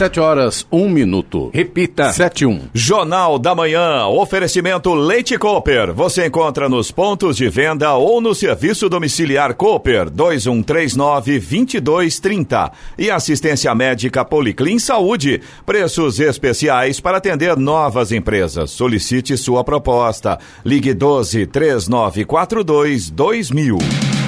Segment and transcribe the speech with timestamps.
[0.00, 1.50] Sete horas, um minuto.
[1.52, 2.10] Repita.
[2.10, 2.62] Sete, um.
[2.72, 5.92] Jornal da Manhã, oferecimento Leite Cooper.
[5.92, 12.72] Você encontra nos pontos de venda ou no serviço domiciliar Cooper, 2139-2230.
[12.96, 18.70] E assistência médica Policlin Saúde, preços especiais para atender novas empresas.
[18.70, 20.38] Solicite sua proposta.
[20.64, 24.19] Ligue 12 3942 2000.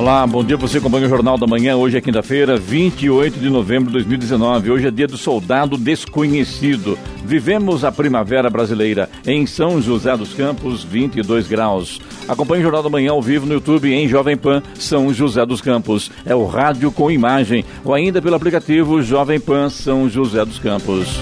[0.00, 0.56] Olá, bom dia.
[0.56, 1.76] Você acompanha o Jornal da Manhã.
[1.76, 4.70] Hoje é quinta-feira, 28 de novembro de 2019.
[4.70, 6.98] Hoje é dia do soldado desconhecido.
[7.22, 12.00] Vivemos a primavera brasileira em São José dos Campos, 22 graus.
[12.26, 15.60] Acompanhe o Jornal da Manhã ao vivo no YouTube em Jovem Pan São José dos
[15.60, 16.10] Campos.
[16.24, 21.20] É o rádio com imagem ou ainda pelo aplicativo Jovem Pan São José dos Campos.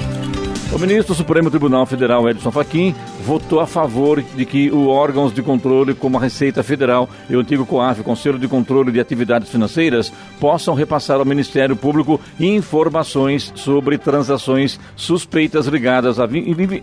[0.71, 5.33] O ministro do Supremo Tribunal Federal, Edson Fachin, votou a favor de que os órgãos
[5.33, 9.49] de controle, como a Receita Federal e o antigo COAF, Conselho de Controle de Atividades
[9.49, 16.29] Financeiras, possam repassar ao Ministério Público informações sobre transações suspeitas ligadas a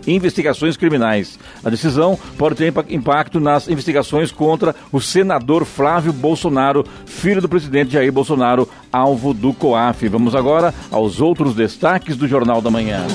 [0.06, 1.38] investigações criminais.
[1.64, 7.92] A decisão pode ter impacto nas investigações contra o senador Flávio Bolsonaro, filho do presidente
[7.92, 10.08] Jair Bolsonaro, alvo do COAF.
[10.08, 13.06] Vamos agora aos outros destaques do Jornal da Manhã.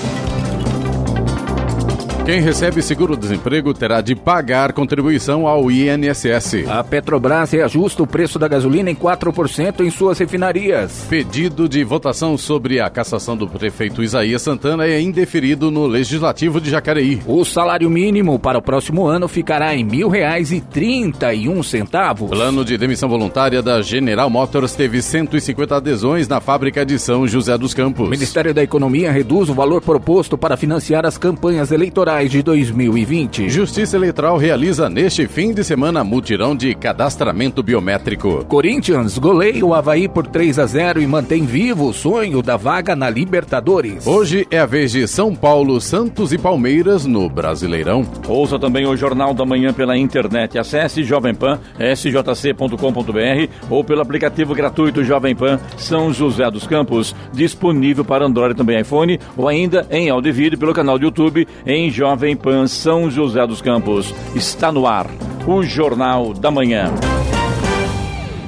[2.23, 6.67] Quem recebe seguro-desemprego terá de pagar contribuição ao INSS.
[6.67, 11.07] A Petrobras reajusta o preço da gasolina em 4% em suas refinarias.
[11.09, 16.69] Pedido de votação sobre a cassação do prefeito Isaías Santana é indeferido no Legislativo de
[16.69, 17.19] Jacareí.
[17.25, 21.63] O salário mínimo para o próximo ano ficará em mil reais e trinta e um
[21.63, 22.29] centavos.
[22.29, 27.57] Plano de demissão voluntária da General Motors teve 150 adesões na fábrica de São José
[27.57, 28.07] dos Campos.
[28.07, 33.49] O Ministério da Economia reduz o valor proposto para financiar as campanhas eleitorais de 2020.
[33.49, 38.43] Justiça Eleitoral realiza neste fim de semana mutirão de cadastramento biométrico.
[38.45, 42.97] Corinthians goleia o Havaí por 3 a 0 e mantém vivo o sonho da vaga
[42.97, 44.05] na Libertadores.
[44.05, 48.05] Hoje é a vez de São Paulo, Santos e Palmeiras no Brasileirão.
[48.27, 50.59] Ouça também o Jornal da Manhã pela internet.
[50.59, 51.59] Acesse Jovem Pan,
[51.95, 58.81] sjc.com.br ou pelo aplicativo gratuito Jovem Pan São José dos Campos, disponível para Android também
[58.81, 62.00] iPhone ou ainda em áudio e vídeo pelo canal do YouTube em Jovem
[62.41, 64.13] Pan São José dos Campos.
[64.35, 65.07] Está no ar
[65.45, 66.91] o Jornal da Manhã.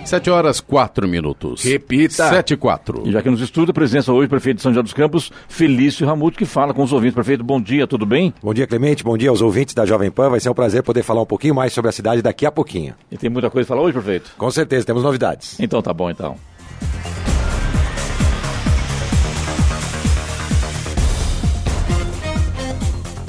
[0.05, 1.63] 7 horas 4 minutos.
[1.63, 2.29] Repita.
[2.29, 3.03] 7 e 4.
[3.05, 6.05] E já que nos estuda, a presença hoje, prefeito de São José dos Campos, Felício
[6.05, 7.13] Ramuto, que fala com os ouvintes.
[7.13, 8.33] Prefeito, bom dia, tudo bem?
[8.41, 9.03] Bom dia, Clemente.
[9.03, 10.29] Bom dia aos ouvintes da Jovem Pan.
[10.29, 12.95] Vai ser um prazer poder falar um pouquinho mais sobre a cidade daqui a pouquinho.
[13.11, 14.31] E tem muita coisa para falar hoje, prefeito?
[14.37, 15.59] Com certeza, temos novidades.
[15.59, 16.35] Então tá bom, então.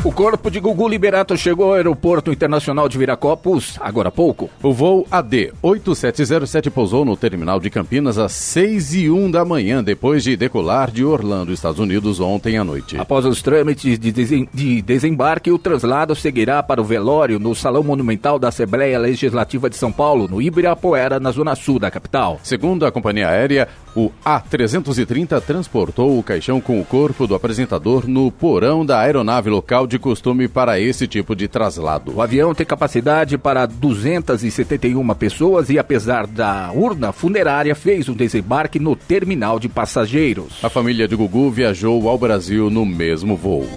[0.04, 4.50] O corpo de Gugu Liberato chegou ao aeroporto internacional de Viracopos agora há pouco.
[4.62, 9.82] O voo AD 8707 pousou no terminal de Campinas às 6 e 1 da manhã,
[9.82, 12.98] depois de decolar de Orlando, Estados Unidos, ontem à noite.
[12.98, 17.82] Após os trâmites de, desem de desembarque, o traslado seguirá para o velório no Salão
[17.82, 22.38] Monumental da Assembleia Legislativa de São Paulo, no Ibirapuera, na zona sul da capital.
[22.43, 28.31] Segundo a companhia aérea, o A330 transportou o caixão com o corpo do apresentador no
[28.31, 32.15] porão da aeronave local de costume para esse tipo de traslado.
[32.16, 38.78] O avião tem capacidade para 271 pessoas e, apesar da urna funerária, fez um desembarque
[38.78, 40.62] no terminal de passageiros.
[40.62, 43.69] A família de Gugu viajou ao Brasil no mesmo voo.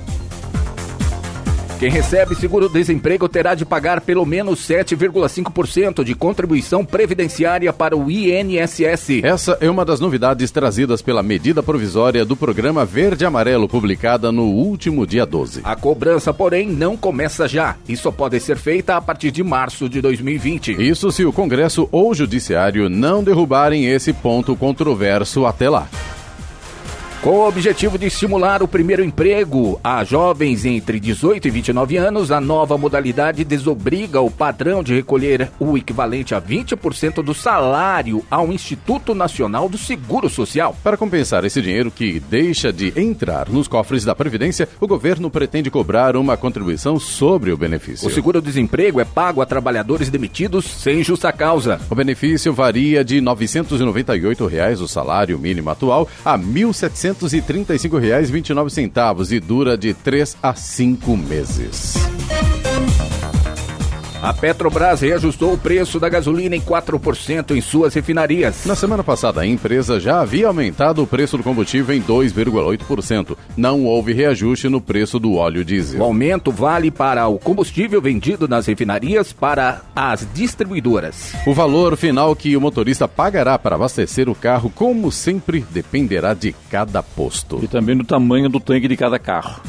[1.79, 9.21] Quem recebe seguro-desemprego terá de pagar pelo menos 7,5% de contribuição previdenciária para o INSS.
[9.21, 14.45] Essa é uma das novidades trazidas pela medida provisória do programa Verde Amarelo, publicada no
[14.45, 15.61] último dia 12.
[15.63, 19.87] A cobrança, porém, não começa já e só pode ser feita a partir de março
[19.87, 20.81] de 2020.
[20.81, 25.87] Isso se o Congresso ou o Judiciário não derrubarem esse ponto controverso até lá.
[27.27, 32.31] Com o objetivo de estimular o primeiro emprego a jovens entre 18 e 29 anos,
[32.31, 38.49] a nova modalidade desobriga o padrão de recolher o equivalente a 20% do salário ao
[38.53, 40.73] Instituto Nacional do Seguro Social.
[40.81, 45.69] Para compensar esse dinheiro que deixa de entrar nos cofres da Previdência, o governo pretende
[45.69, 48.07] cobrar uma contribuição sobre o benefício.
[48.07, 51.78] O seguro-desemprego é pago a trabalhadores demitidos sem justa causa.
[51.90, 59.31] O benefício varia de 998 reais o salário mínimo atual a R$ 1.700 R$ 235,29
[59.31, 61.96] e dura de 3 a 5 meses.
[64.22, 68.66] A Petrobras reajustou o preço da gasolina em 4% em suas refinarias.
[68.66, 73.37] Na semana passada, a empresa já havia aumentado o preço do combustível em 2,8%.
[73.55, 76.02] Não houve reajuste no preço do óleo diesel.
[76.02, 81.34] O aumento vale para o combustível vendido nas refinarias para as distribuidoras.
[81.46, 86.55] O valor final que o motorista pagará para abastecer o carro, como sempre, dependerá de
[86.72, 87.59] cada posto.
[87.61, 89.61] E também do tamanho do tanque de cada carro.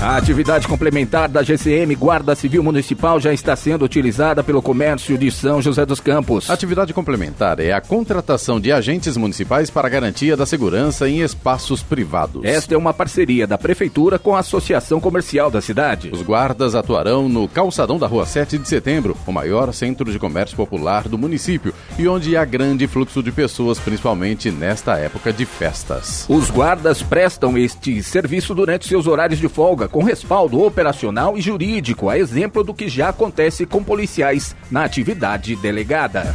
[0.00, 5.30] A atividade complementar da GCM Guarda Civil Municipal já está sendo utilizada pelo comércio de
[5.30, 6.50] São José dos Campos.
[6.50, 11.82] A atividade complementar é a contratação de agentes municipais para garantia da segurança em espaços
[11.82, 12.44] privados.
[12.44, 16.10] Esta é uma parceria da Prefeitura com a Associação Comercial da cidade.
[16.12, 20.58] Os guardas atuarão no calçadão da Rua 7 de Setembro, o maior centro de comércio
[20.58, 26.26] popular do município e onde há grande fluxo de pessoas, principalmente nesta época de festas.
[26.28, 32.08] Os guardas prestam este serviço durante seus horários de folga com respaldo operacional e jurídico,
[32.08, 36.34] a exemplo do que já acontece com policiais na atividade delegada.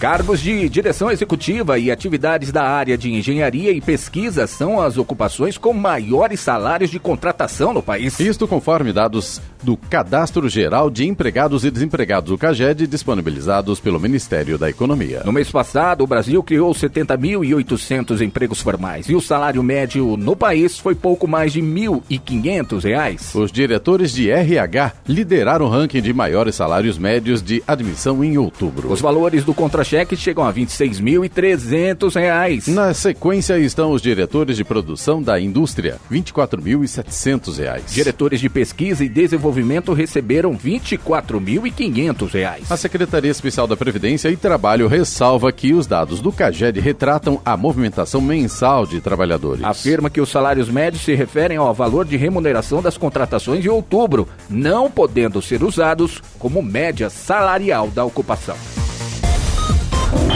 [0.00, 5.58] Cargos de direção executiva e atividades da área de engenharia e pesquisa são as ocupações
[5.58, 8.18] com maiores salários de contratação no país.
[8.18, 14.56] Isto conforme dados do Cadastro Geral de Empregados e Desempregados, o CAGED, disponibilizados pelo Ministério
[14.56, 15.20] da Economia.
[15.22, 20.78] No mês passado, o Brasil criou 70.800 empregos formais e o salário médio no país
[20.78, 23.38] foi pouco mais de R$ 1.500.
[23.38, 28.90] Os diretores de RH lideraram o ranking de maiores salários médios de admissão em outubro.
[28.90, 29.52] Os valores do
[29.90, 32.68] contra-cheque chegam a R$ 26.300.
[32.68, 37.92] Na sequência estão os diretores de produção da indústria, R$ 24.700.
[37.92, 42.70] Diretores de pesquisa e desenvolvimento receberam R$ 24.500.
[42.70, 47.56] A Secretaria Especial da Previdência e Trabalho ressalva que os dados do CAGED retratam a
[47.56, 49.64] movimentação mensal de trabalhadores.
[49.64, 54.28] Afirma que os salários médios se referem ao valor de remuneração das contratações de outubro,
[54.48, 58.56] não podendo ser usados como média salarial da ocupação.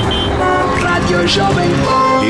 [0.04, 0.73] Rádio Jovem Pan.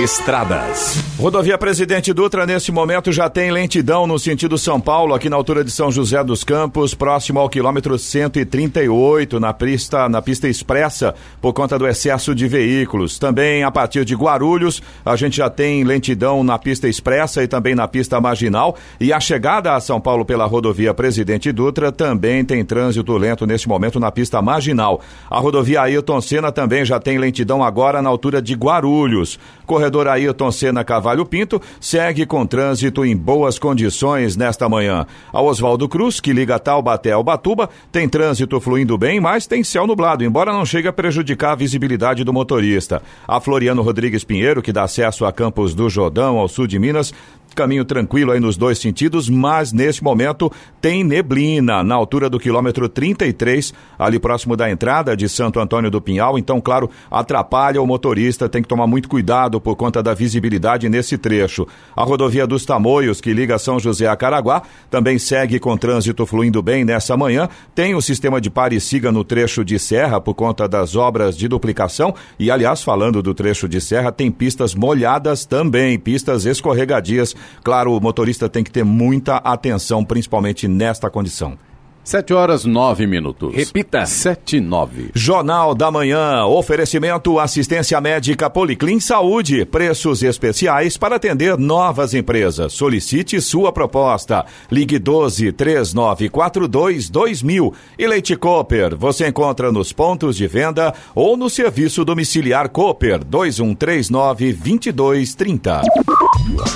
[0.02, 1.02] Estradas.
[1.18, 5.62] Rodovia Presidente Dutra, nesse momento, já tem lentidão no sentido São Paulo, aqui na altura
[5.62, 11.52] de São José dos Campos, próximo ao quilômetro 138, na pista, na pista expressa, por
[11.52, 13.18] conta do excesso de veículos.
[13.18, 17.74] Também a partir de Guarulhos, a gente já tem lentidão na pista expressa e também
[17.74, 18.76] na pista marginal.
[19.00, 23.68] E a chegada a São Paulo pela rodovia Presidente Dutra também tem trânsito lento nesse
[23.68, 25.00] momento na pista marginal.
[25.30, 29.38] A rodovia Ailton Senna também já tem lentidão agora na altura de Guarulhos.
[29.66, 35.06] Corredor Ailton Senna Cavalho Pinto segue com trânsito em boas condições nesta manhã.
[35.32, 39.86] A Oswaldo Cruz, que liga Taubaté ao Batuba, tem trânsito fluindo bem, mas tem céu
[39.86, 43.02] nublado, embora não chegue a prejudicar a visibilidade do motorista.
[43.26, 47.12] A Floriano Rodrigues Pinheiro, que dá acesso a Campos do Jordão, ao sul de Minas,
[47.54, 50.50] caminho tranquilo aí nos dois sentidos, mas neste momento
[50.80, 56.00] tem neblina na altura do quilômetro 33, ali próximo da entrada de Santo Antônio do
[56.00, 56.38] Pinhal.
[56.38, 61.18] Então, claro, atrapalha o motorista, tem que tomar muito cuidado por conta da visibilidade nesse
[61.18, 61.66] trecho.
[61.96, 66.62] A rodovia dos Tamoios, que liga São José a Caraguá, também segue com trânsito fluindo
[66.62, 67.48] bem nessa manhã.
[67.74, 71.36] Tem o sistema de pare e siga no trecho de serra por conta das obras
[71.36, 72.14] de duplicação.
[72.38, 78.00] E, aliás, falando do trecho de serra, tem pistas molhadas também, pistas escorregadias Claro, o
[78.00, 81.58] motorista tem que ter muita atenção, principalmente nesta condição.
[82.04, 83.54] 7 horas 9 minutos.
[83.54, 84.04] Repita.
[84.04, 85.10] 7 e 9.
[85.14, 86.44] Jornal da Manhã.
[86.44, 89.64] Oferecimento assistência médica Policlin Saúde.
[89.64, 92.74] Preços especiais para atender novas empresas.
[92.74, 94.44] Solicite sua proposta.
[94.70, 97.74] Ligue 12 3942 2000.
[97.98, 98.96] E Leite Cooper.
[98.96, 105.82] Você encontra nos pontos de venda ou no serviço domiciliar Cooper 2139 2230.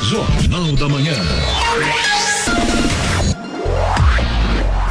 [0.02, 1.14] Jornal da Manhã.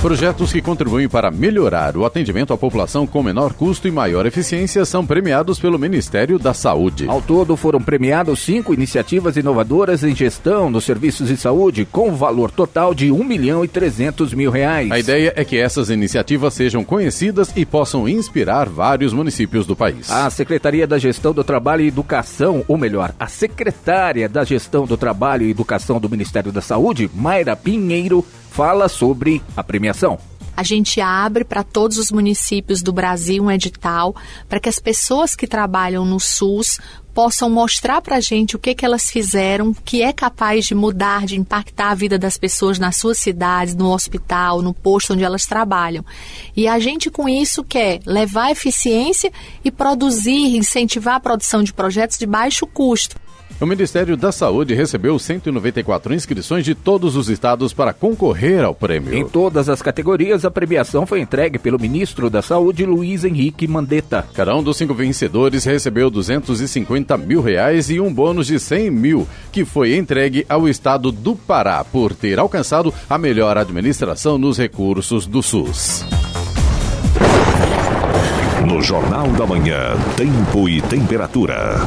[0.00, 4.82] Projetos que contribuem para melhorar o atendimento à população com menor custo e maior eficiência
[4.86, 7.06] são premiados pelo Ministério da Saúde.
[7.06, 12.50] Ao todo foram premiados cinco iniciativas inovadoras em gestão dos serviços de saúde com valor
[12.50, 14.90] total de 1 milhão e 300 mil reais.
[14.90, 20.10] A ideia é que essas iniciativas sejam conhecidas e possam inspirar vários municípios do país.
[20.10, 24.96] A Secretaria da Gestão do Trabalho e Educação, ou melhor, a secretária da Gestão do
[24.96, 28.24] Trabalho e Educação do Ministério da Saúde, Mayra Pinheiro,
[28.60, 30.18] fala sobre a premiação.
[30.54, 34.14] a gente abre para todos os municípios do Brasil um edital
[34.50, 36.78] para que as pessoas que trabalham no SUS
[37.14, 41.24] possam mostrar para a gente o que, que elas fizeram, que é capaz de mudar,
[41.24, 45.46] de impactar a vida das pessoas nas suas cidades, no hospital, no posto onde elas
[45.46, 46.04] trabalham.
[46.54, 49.32] E a gente com isso quer levar eficiência
[49.64, 53.16] e produzir, incentivar a produção de projetos de baixo custo.
[53.60, 59.14] O Ministério da Saúde recebeu 194 inscrições de todos os estados para concorrer ao prêmio.
[59.14, 64.26] Em todas as categorias, a premiação foi entregue pelo ministro da Saúde, Luiz Henrique Mandetta.
[64.32, 69.28] Cada um dos cinco vencedores recebeu 250 mil reais e um bônus de 100 mil,
[69.52, 75.26] que foi entregue ao estado do Pará por ter alcançado a melhor administração nos recursos
[75.26, 76.04] do SUS.
[78.66, 81.80] No Jornal da Manhã, Tempo e Temperatura.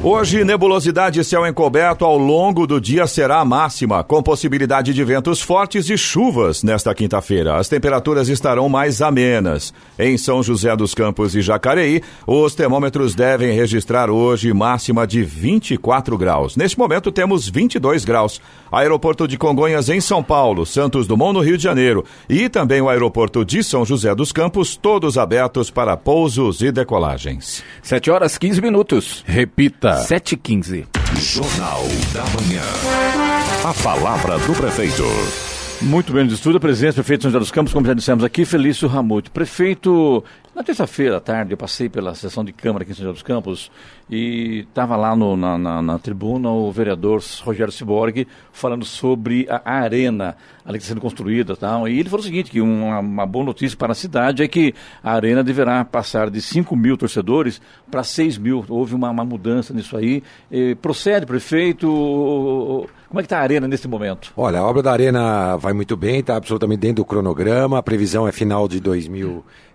[0.00, 5.02] Hoje, nebulosidade e céu encoberto ao longo do dia será a máxima, com possibilidade de
[5.02, 7.56] ventos fortes e chuvas nesta quinta-feira.
[7.56, 9.74] As temperaturas estarão mais amenas.
[9.98, 16.16] Em São José dos Campos e Jacareí, os termômetros devem registrar hoje máxima de 24
[16.16, 16.54] graus.
[16.54, 18.40] Neste momento, temos 22 graus.
[18.70, 22.88] Aeroporto de Congonhas em São Paulo, Santos Dumont no Rio de Janeiro e também o
[22.88, 27.64] aeroporto de São José dos Campos, todos abertos para pousos e decolagens.
[27.82, 29.24] 7 horas 15 minutos.
[29.26, 29.87] Repita.
[29.96, 32.62] 7 h 15 Jornal da Manhã.
[33.64, 35.04] A palavra do prefeito.
[35.80, 38.24] Muito bem, de estudo, a presença do prefeito São José dos Campos, como já dissemos
[38.24, 39.30] aqui, Felício Ramute.
[39.30, 40.22] Prefeito,
[40.58, 43.22] na terça-feira à tarde eu passei pela sessão de Câmara aqui em São José dos
[43.22, 43.70] Campos
[44.10, 49.62] e estava lá no, na, na, na, tribuna o vereador Rogério Ciborgue falando sobre a,
[49.64, 51.88] a arena ali que está sendo construída tal.
[51.88, 54.74] E ele falou o seguinte, que uma, uma, boa notícia para a cidade é que
[55.02, 57.60] a arena deverá passar de 5 mil torcedores
[57.90, 58.64] para 6 mil.
[58.68, 60.22] Houve uma, uma mudança nisso aí.
[60.50, 61.86] E procede, prefeito?
[63.08, 64.32] Como é que está a arena nesse momento?
[64.36, 67.78] Olha, a obra da arena vai muito bem, está absolutamente dentro do cronograma.
[67.78, 68.80] A previsão é final de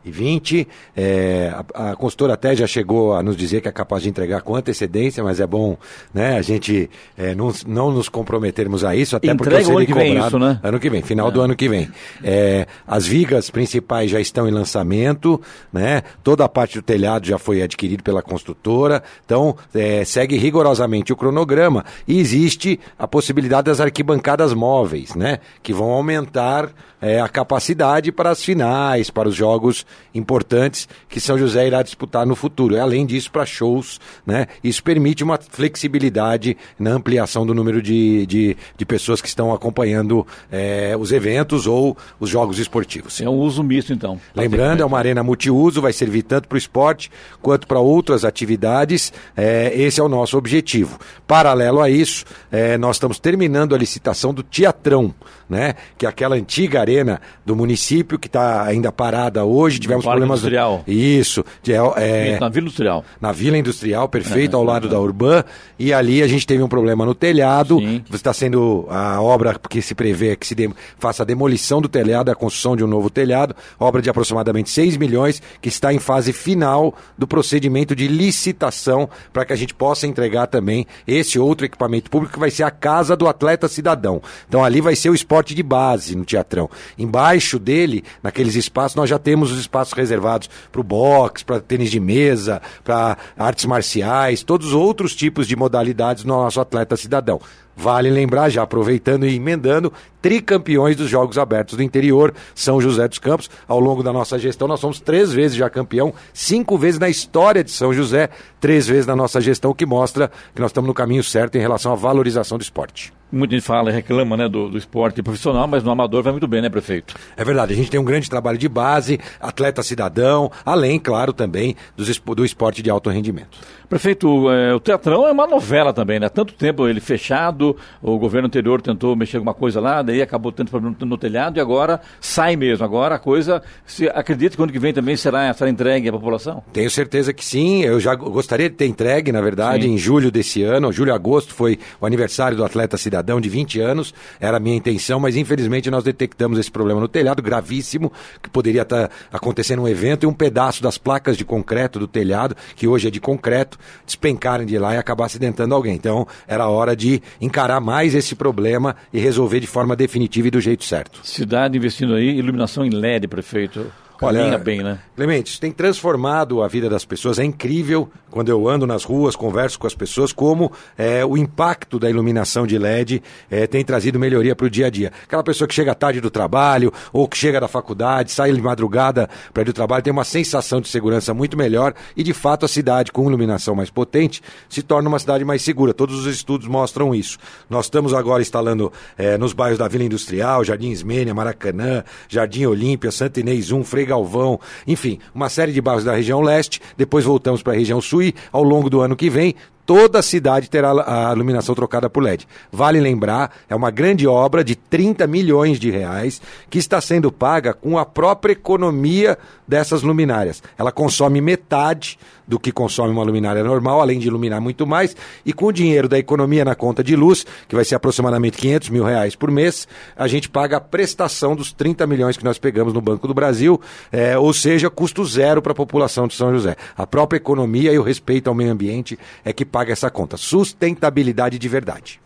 [0.04, 0.68] 2020.
[0.96, 4.42] É, a, a consultora até já chegou a nos dizer que é capaz de entregar
[4.42, 5.78] com antecedência, mas é bom
[6.14, 9.86] né, a gente é, não, não nos comprometermos a isso, até Entrega porque o ano
[9.86, 10.60] que vem isso, né?
[10.64, 11.32] Ano que vem, final é.
[11.32, 11.90] do ano que vem.
[12.24, 15.42] É, as vigas principais já estão em lançamento,
[15.72, 16.04] né?
[16.24, 21.16] Toda a parte do telhado já foi adquirido pela construtora, então é, segue rigorosamente o
[21.16, 25.40] cronograma e existe a possibilidade das arquibancadas móveis, né?
[25.62, 26.70] Que vão aumentar
[27.04, 32.26] é, a capacidade para as finais, para os jogos importantes que São José irá disputar
[32.26, 32.80] no futuro.
[32.80, 34.48] Além disso, para shows, né?
[34.64, 40.26] Isso permite uma flexibilidade na ampliação do número de, de, de pessoas que estão acompanhando
[40.52, 43.20] é, os eventos ou os jogos esportivos.
[43.22, 44.20] É um uso misto, então.
[44.36, 49.12] Lembrando, é uma arena multiuso, vai servir tanto para o esporte quanto para outras atividades.
[49.36, 51.00] É, esse é o nosso objetivo.
[51.28, 55.14] Paralelo a isso, é, nós estamos terminando a licitação do Teatrão,
[55.50, 55.76] né?
[55.98, 59.80] Que é aquela antiga arena do município que está ainda parada hoje.
[59.84, 60.40] Tivemos problemas.
[60.40, 60.84] Industrial.
[60.88, 61.46] Isso.
[61.62, 62.40] De, é...
[62.40, 63.06] Na Vila Industrial.
[63.22, 65.44] Na Vila Industrial, perfeito, ao lado da Urban.
[65.78, 67.80] E ali a gente teve um problema no telhado.
[68.12, 70.70] Está sendo a obra que se prevê que se de...
[70.98, 73.56] faça a demolição do telhado, a construção de um novo telhado.
[73.80, 79.46] Obra de aproximadamente 6 milhões, que está em fase final do procedimento de licitação para
[79.46, 83.16] que a gente possa entregar também esse outro equipamento público que vai ser a casa
[83.16, 84.22] do atleta cidadão.
[84.48, 86.70] Então ali vai ser o esporte de base no teatrão.
[86.98, 91.90] Embaixo dele, naqueles espaços, nós já temos os espaços reservados para o boxe, para tênis
[91.90, 97.42] de mesa, para artes marciais, todos os outros tipos de modalidades no nosso atleta cidadão.
[97.76, 103.18] Vale lembrar, já aproveitando e emendando, tricampeões dos Jogos Abertos do Interior, São José dos
[103.18, 103.50] Campos.
[103.68, 107.64] Ao longo da nossa gestão, nós somos três vezes já campeão, cinco vezes na história
[107.64, 108.30] de São José,
[108.62, 111.62] três vezes na nossa gestão, o que mostra que nós estamos no caminho certo em
[111.62, 113.12] relação à valorização do esporte.
[113.36, 116.48] Muita gente fala e reclama né, do, do, esporte profissional, mas no amador vai muito
[116.48, 117.16] bem, né, prefeito?
[117.36, 121.76] É verdade, a gente tem um grande trabalho de base, atleta cidadão, além, claro, também
[121.98, 123.58] dos, do esporte de alto rendimento.
[123.90, 126.30] Prefeito, é, o Teatrão é uma novela também, né?
[126.30, 130.70] Tanto tempo ele fechado, o governo anterior tentou mexer alguma coisa lá, daí acabou tendo
[130.70, 132.86] problema no telhado e agora sai mesmo.
[132.86, 136.64] Agora a coisa, se, acredita que ano que vem também será, será entregue à população?
[136.72, 139.94] Tenho certeza que sim, eu já gostaria de ter entregue, na verdade, sim.
[139.94, 144.14] em julho desse ano, julho agosto foi o aniversário do atleta cidadão de 20 anos,
[144.40, 148.12] era a minha intenção, mas infelizmente nós detectamos esse problema no telhado, gravíssimo,
[148.42, 152.56] que poderia estar acontecendo um evento e um pedaço das placas de concreto do telhado,
[152.76, 155.96] que hoje é de concreto, despencarem de lá e acabar acidentando alguém.
[155.96, 160.62] Então, era hora de encarar mais esse problema e resolver de forma definitiva e do
[160.62, 161.20] jeito certo.
[161.24, 163.92] Cidade investindo aí, iluminação em LED, prefeito.
[164.26, 165.00] Olha, bem, né?
[165.16, 167.40] Clemente, isso tem transformado a vida das pessoas.
[167.40, 172.00] É incrível quando eu ando nas ruas, converso com as pessoas, como é, o impacto
[172.00, 175.12] da iluminação de LED é, tem trazido melhoria para o dia a dia.
[175.24, 179.30] Aquela pessoa que chega tarde do trabalho ou que chega da faculdade, sai de madrugada
[179.54, 182.68] para ir do trabalho, tem uma sensação de segurança muito melhor e, de fato, a
[182.68, 185.94] cidade com iluminação mais potente se torna uma cidade mais segura.
[185.94, 187.38] Todos os estudos mostram isso.
[187.70, 193.12] Nós estamos agora instalando é, nos bairros da Vila Industrial, Jardim Ismênia, Maracanã, Jardim Olímpia,
[193.12, 196.80] Santa Inês 1, Frei Galvão, enfim, uma série de bairros da região leste.
[196.96, 199.56] Depois voltamos para a região sul e, ao longo do ano que vem,
[199.86, 202.48] toda a cidade terá a iluminação trocada por LED.
[202.72, 207.74] Vale lembrar, é uma grande obra de 30 milhões de reais que está sendo paga
[207.74, 209.38] com a própria economia
[209.68, 210.62] dessas luminárias.
[210.78, 215.54] Ela consome metade do que consome uma luminária normal, além de iluminar muito mais, e
[215.54, 219.04] com o dinheiro da economia na conta de luz, que vai ser aproximadamente 500 mil
[219.04, 223.02] reais por mês, a gente paga a prestação dos 30 milhões que nós pegamos no
[223.02, 223.80] Banco do Brasil,
[224.12, 226.76] é, ou seja, custo zero para a população de São José.
[226.98, 230.38] A própria economia e o respeito ao meio ambiente é que paga essa conta.
[230.38, 232.22] Sustentabilidade de verdade.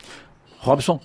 [0.60, 1.00] Robson?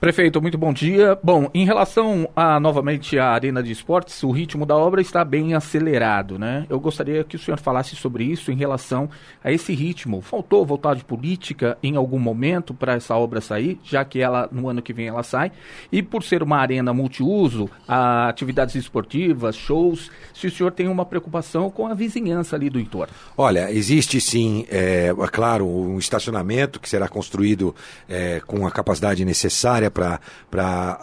[0.00, 1.18] Prefeito, muito bom dia.
[1.22, 5.52] Bom, em relação a novamente à Arena de Esportes, o ritmo da obra está bem
[5.52, 6.64] acelerado, né?
[6.70, 9.10] Eu gostaria que o senhor falasse sobre isso em relação
[9.44, 10.22] a esse ritmo.
[10.22, 14.80] Faltou vontade política em algum momento para essa obra sair, já que ela no ano
[14.80, 15.52] que vem ela sai.
[15.92, 21.68] E por ser uma arena multiuso, atividades esportivas, shows, se o senhor tem uma preocupação
[21.68, 23.12] com a vizinhança ali do entorno.
[23.36, 27.74] Olha, existe sim, é, é claro, um estacionamento que será construído
[28.08, 30.20] é, com a capacidade necessária para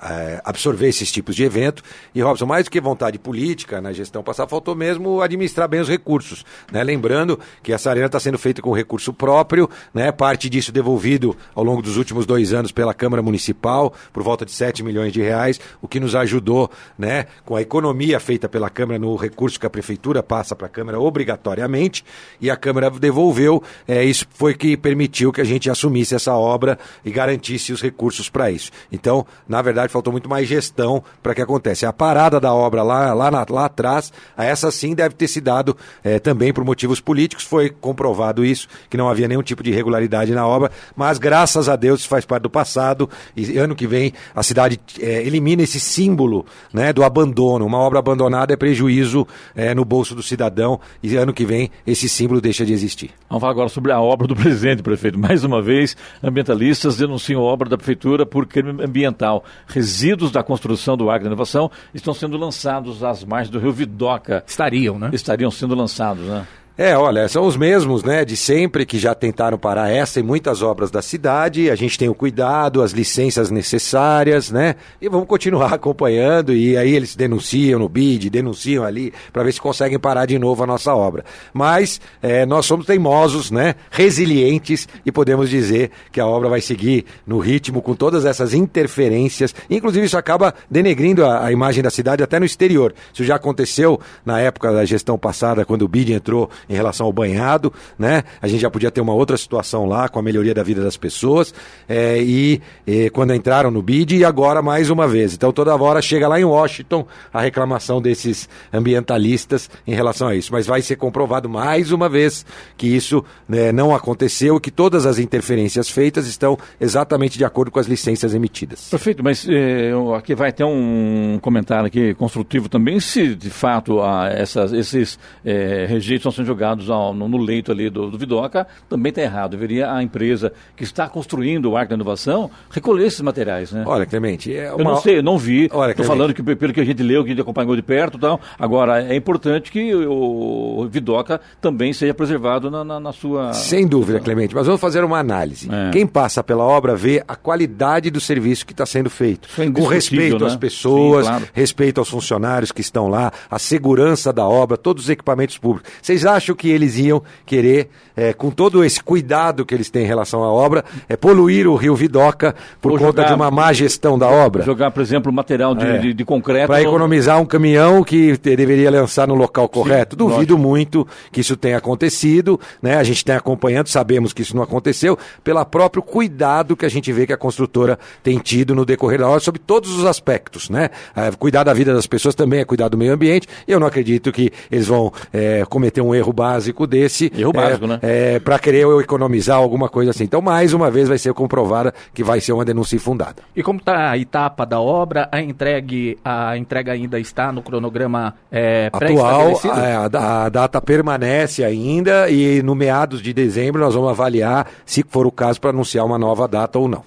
[0.03, 1.83] é, absorver esses tipos de evento.
[2.13, 5.89] E, Robson, mais do que vontade política na gestão passada, faltou mesmo administrar bem os
[5.89, 6.45] recursos.
[6.71, 6.83] Né?
[6.83, 10.11] Lembrando que essa arena está sendo feita com recurso próprio, né?
[10.11, 14.51] parte disso devolvido ao longo dos últimos dois anos pela Câmara Municipal, por volta de
[14.51, 17.27] 7 milhões de reais, o que nos ajudou né?
[17.45, 20.99] com a economia feita pela Câmara no recurso que a Prefeitura passa para a Câmara
[20.99, 22.03] obrigatoriamente,
[22.39, 23.61] e a Câmara devolveu.
[23.87, 28.29] É, isso foi que permitiu que a gente assumisse essa obra e garantisse os recursos
[28.29, 28.71] para isso.
[28.91, 31.85] Então, na verdade, faltou muito mais gestão para que acontece.
[31.85, 35.75] A parada da obra lá, lá, na, lá atrás, essa sim deve ter se dado
[36.03, 37.45] é, também por motivos políticos.
[37.45, 41.75] Foi comprovado isso, que não havia nenhum tipo de irregularidade na obra, mas graças a
[41.75, 45.79] Deus isso faz parte do passado e ano que vem a cidade é, elimina esse
[45.79, 47.65] símbolo né, do abandono.
[47.65, 52.07] Uma obra abandonada é prejuízo é, no bolso do cidadão e ano que vem esse
[52.07, 53.11] símbolo deixa de existir.
[53.29, 55.19] Vamos falar agora sobre a obra do presidente, prefeito.
[55.19, 59.43] Mais uma vez, ambientalistas denunciam a obra da prefeitura por crime ambiental.
[59.67, 64.43] Resíduos da construção do Inovação estão sendo lançados às margens do rio Vidoca.
[64.45, 65.09] Estariam, né?
[65.13, 66.47] Estariam sendo lançados, né?
[66.79, 70.61] É, olha, são os mesmos, né, de sempre que já tentaram parar essa e muitas
[70.61, 71.71] obras da cidade.
[71.71, 74.75] A gente tem o cuidado, as licenças necessárias, né?
[75.01, 76.53] E vamos continuar acompanhando.
[76.53, 80.63] E aí eles denunciam no BID, denunciam ali, para ver se conseguem parar de novo
[80.63, 81.25] a nossa obra.
[81.51, 83.73] Mas é, nós somos teimosos, né?
[83.89, 89.55] Resilientes e podemos dizer que a obra vai seguir no ritmo com todas essas interferências.
[89.67, 92.93] Inclusive, isso acaba denegrindo a, a imagem da cidade até no exterior.
[93.11, 97.13] Isso já aconteceu na época da gestão passada, quando o BID entrou em relação ao
[97.13, 98.23] banhado, né?
[98.41, 100.97] A gente já podia ter uma outra situação lá com a melhoria da vida das
[100.97, 101.53] pessoas
[101.87, 105.33] é, e, e, quando entraram no BID e agora mais uma vez.
[105.33, 110.51] Então toda hora chega lá em Washington a reclamação desses ambientalistas em relação a isso,
[110.51, 115.19] mas vai ser comprovado mais uma vez que isso né, não aconteceu, que todas as
[115.19, 118.89] interferências feitas estão exatamente de acordo com as licenças emitidas.
[118.89, 123.99] Perfeito, mas eh, aqui vai ter um comentário aqui construtivo também, se de fato
[124.31, 128.67] essas, esses eh, rejeitos estão sendo jogados ao, no, no, leito ali do, do Vidoca,
[128.89, 129.51] também está errado.
[129.51, 133.83] Deveria a empresa que está construindo o Arco da Inovação recolher esses materiais, né?
[133.85, 134.81] Olha, Clemente, é uma...
[134.81, 135.65] Eu não sei, eu não vi.
[135.65, 138.39] Estou falando que pelo que a gente leu, que a gente acompanhou de perto tal.
[138.57, 143.53] Agora, é importante que o, o Vidoca também seja preservado na, na, na, sua...
[143.53, 145.69] Sem dúvida, Clemente, mas vamos fazer uma análise.
[145.71, 145.91] É.
[145.91, 149.47] Quem passa pela obra vê a qualidade do serviço que está sendo feito.
[149.57, 150.47] É com respeito né?
[150.47, 151.47] às pessoas, Sim, claro.
[151.53, 155.91] respeito aos funcionários que estão lá, a segurança da obra, todos os equipamentos públicos.
[156.01, 160.03] Vocês acham acho que eles iam querer, é, com todo esse cuidado que eles têm
[160.03, 163.51] em relação à obra, é, poluir o rio Vidoca por Ou conta jogar, de uma
[163.51, 164.63] má gestão da obra.
[164.63, 166.67] Jogar, por exemplo, material de, é, de, de concreto.
[166.67, 170.15] Para economizar um caminhão que deveria lançar no local correto.
[170.15, 170.57] Sim, Duvido lógico.
[170.57, 172.59] muito que isso tenha acontecido.
[172.81, 172.95] Né?
[172.95, 177.11] A gente tem acompanhando, sabemos que isso não aconteceu, pelo próprio cuidado que a gente
[177.11, 180.69] vê que a construtora tem tido no decorrer da obra sobre todos os aspectos.
[180.69, 180.89] Né?
[181.15, 183.47] É, cuidar da vida das pessoas também é cuidar do meio ambiente.
[183.67, 187.31] Eu não acredito que eles vão é, cometer um erro básico desse.
[187.35, 187.99] Erro é, básico, né?
[188.03, 190.23] É, para querer economizar alguma coisa assim.
[190.23, 193.41] Então, mais uma vez, vai ser comprovada que vai ser uma denúncia infundada.
[193.55, 198.35] E como está a etapa da obra, a, entregue, a entrega ainda está no cronograma
[198.51, 199.59] é, atual.
[199.71, 205.25] A, a data permanece ainda e no meados de dezembro nós vamos avaliar se for
[205.25, 207.03] o caso para anunciar uma nova data ou não.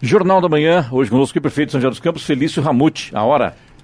[0.00, 3.10] Jornal da Manhã, hoje conosco o prefeito de São José dos Campos, Felício Ramute.
[3.14, 3.56] A hora?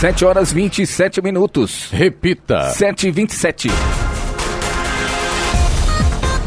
[0.00, 1.90] 7 horas 27 minutos.
[1.92, 2.70] Repita.
[2.70, 3.68] 7 e 27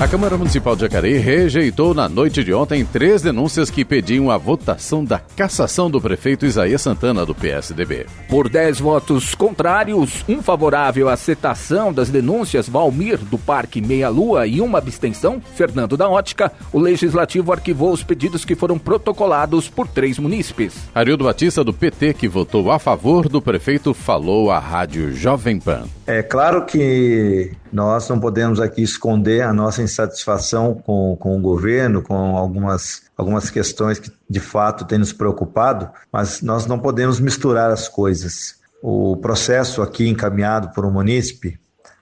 [0.04, 4.38] a Câmara Municipal de Jacareí rejeitou na noite de ontem três denúncias que pediam a
[4.38, 8.06] votação da cassação do prefeito Isaías Santana, do PSDB.
[8.28, 14.46] Por 10 votos contrários, um favorável à citação das denúncias, Valmir, do Parque Meia Lua,
[14.46, 19.88] e uma abstenção, Fernando da Ótica, o Legislativo arquivou os pedidos que foram protocolados por
[19.88, 20.76] três munícipes.
[20.94, 25.86] Arildo Batista, do PT, que votou a favor do prefeito, falou à Rádio Jovem Pan.
[26.06, 32.02] É claro que nós não podemos aqui esconder a nossa insatisfação com, com o governo,
[32.02, 37.72] com algumas, algumas questões que de fato têm nos preocupado, mas nós não podemos misturar
[37.72, 38.56] as coisas.
[38.82, 41.58] O processo aqui encaminhado por um munícipe,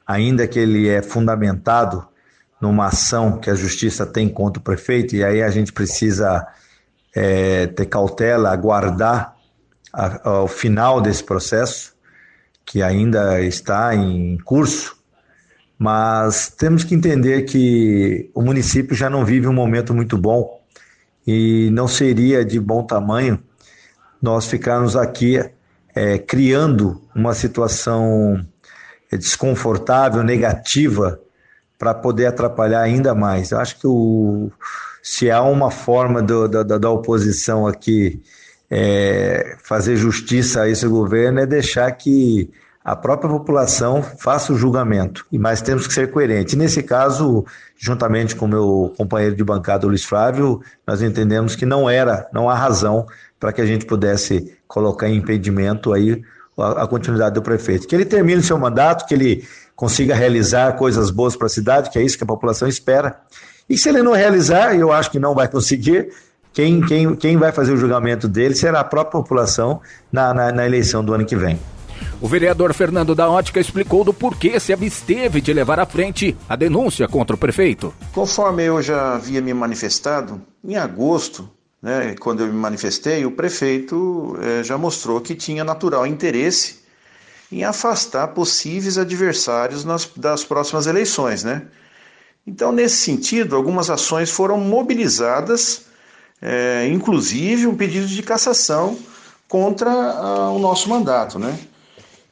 [0.05, 2.07] ainda que ele é fundamentado
[2.59, 6.47] numa ação que a justiça tem contra o prefeito, e aí a gente precisa
[7.15, 9.35] é, ter cautela, aguardar
[9.93, 11.90] a, final desse processo,
[12.65, 14.97] que ainda está em curso,
[15.77, 20.61] mas temos que entender que o município já não vive um momento muito bom
[21.25, 23.39] e não seria de bom tamanho
[24.21, 25.43] nós ficarmos aqui
[25.95, 28.45] é, criando uma situação
[29.11, 31.19] é, desconfortável, negativa,
[31.77, 33.51] para poder atrapalhar ainda mais.
[33.51, 34.51] Eu acho que o,
[35.01, 38.21] se há uma forma do, da, da, oposição aqui
[38.71, 42.49] é, fazer justiça a esse governo, é deixar que
[42.83, 46.55] a própria população faça o julgamento, e mas temos que ser coerentes.
[46.55, 47.45] Nesse caso,
[47.77, 52.55] juntamente com meu companheiro de bancada, Luiz Flávio, nós entendemos que não era, não há
[52.55, 53.05] razão
[53.39, 56.23] para que a gente pudesse colocar em impedimento aí
[56.57, 57.87] a, a continuidade do prefeito.
[57.87, 61.99] Que ele termine seu mandato, que ele consiga realizar coisas boas para a cidade, que
[61.99, 63.19] é isso que a população espera.
[63.69, 66.09] E se ele não realizar, eu acho que não vai conseguir,
[66.53, 70.65] quem, quem, quem vai fazer o julgamento dele será a própria população na, na, na
[70.65, 71.59] eleição do ano que vem.
[72.19, 76.55] O vereador Fernando da Ótica explicou do porquê se absteve de levar à frente a
[76.55, 77.93] denúncia contra o prefeito.
[78.13, 81.49] Conforme eu já havia me manifestado, em agosto,
[81.81, 86.81] né, quando eu me manifestei, o prefeito eh, já mostrou que tinha natural interesse
[87.51, 91.43] em afastar possíveis adversários nas, das próximas eleições.
[91.43, 91.63] Né?
[92.45, 95.85] Então, nesse sentido, algumas ações foram mobilizadas,
[96.41, 98.97] eh, inclusive um pedido de cassação
[99.47, 101.37] contra ah, o nosso mandato.
[101.37, 101.57] Né?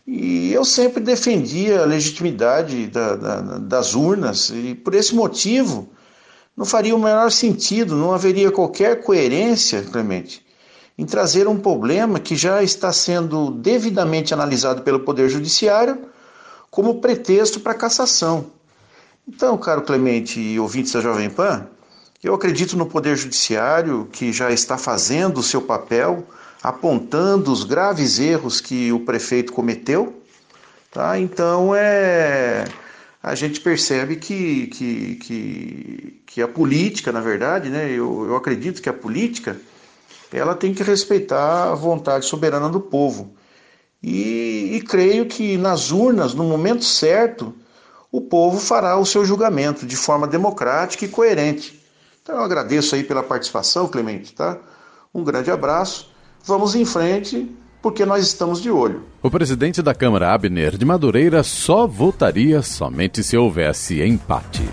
[0.07, 5.89] E eu sempre defendi a legitimidade da, da, das urnas, e por esse motivo
[6.57, 10.45] não faria o menor sentido, não haveria qualquer coerência, Clemente,
[10.97, 16.09] em trazer um problema que já está sendo devidamente analisado pelo Poder Judiciário
[16.71, 18.47] como pretexto para cassação.
[19.27, 21.67] Então, caro Clemente e ouvintes da Jovem Pan,
[22.23, 26.27] eu acredito no Poder Judiciário que já está fazendo o seu papel
[26.61, 30.21] apontando os graves erros que o prefeito cometeu.
[30.91, 31.19] Tá?
[31.19, 32.65] Então é
[33.21, 38.81] a gente percebe que, que, que, que a política, na verdade, né, eu, eu acredito
[38.81, 39.57] que a política
[40.31, 43.33] ela tem que respeitar a vontade soberana do povo.
[44.01, 47.53] E, e creio que nas urnas, no momento certo,
[48.09, 51.78] o povo fará o seu julgamento de forma democrática e coerente.
[52.29, 54.59] Então eu agradeço aí pela participação, Clemente, tá?
[55.11, 56.11] Um grande abraço
[56.45, 57.49] Vamos em frente,
[57.81, 59.03] porque nós estamos de olho.
[59.21, 64.63] O presidente da Câmara, Abner de Madureira, só votaria somente se houvesse empate.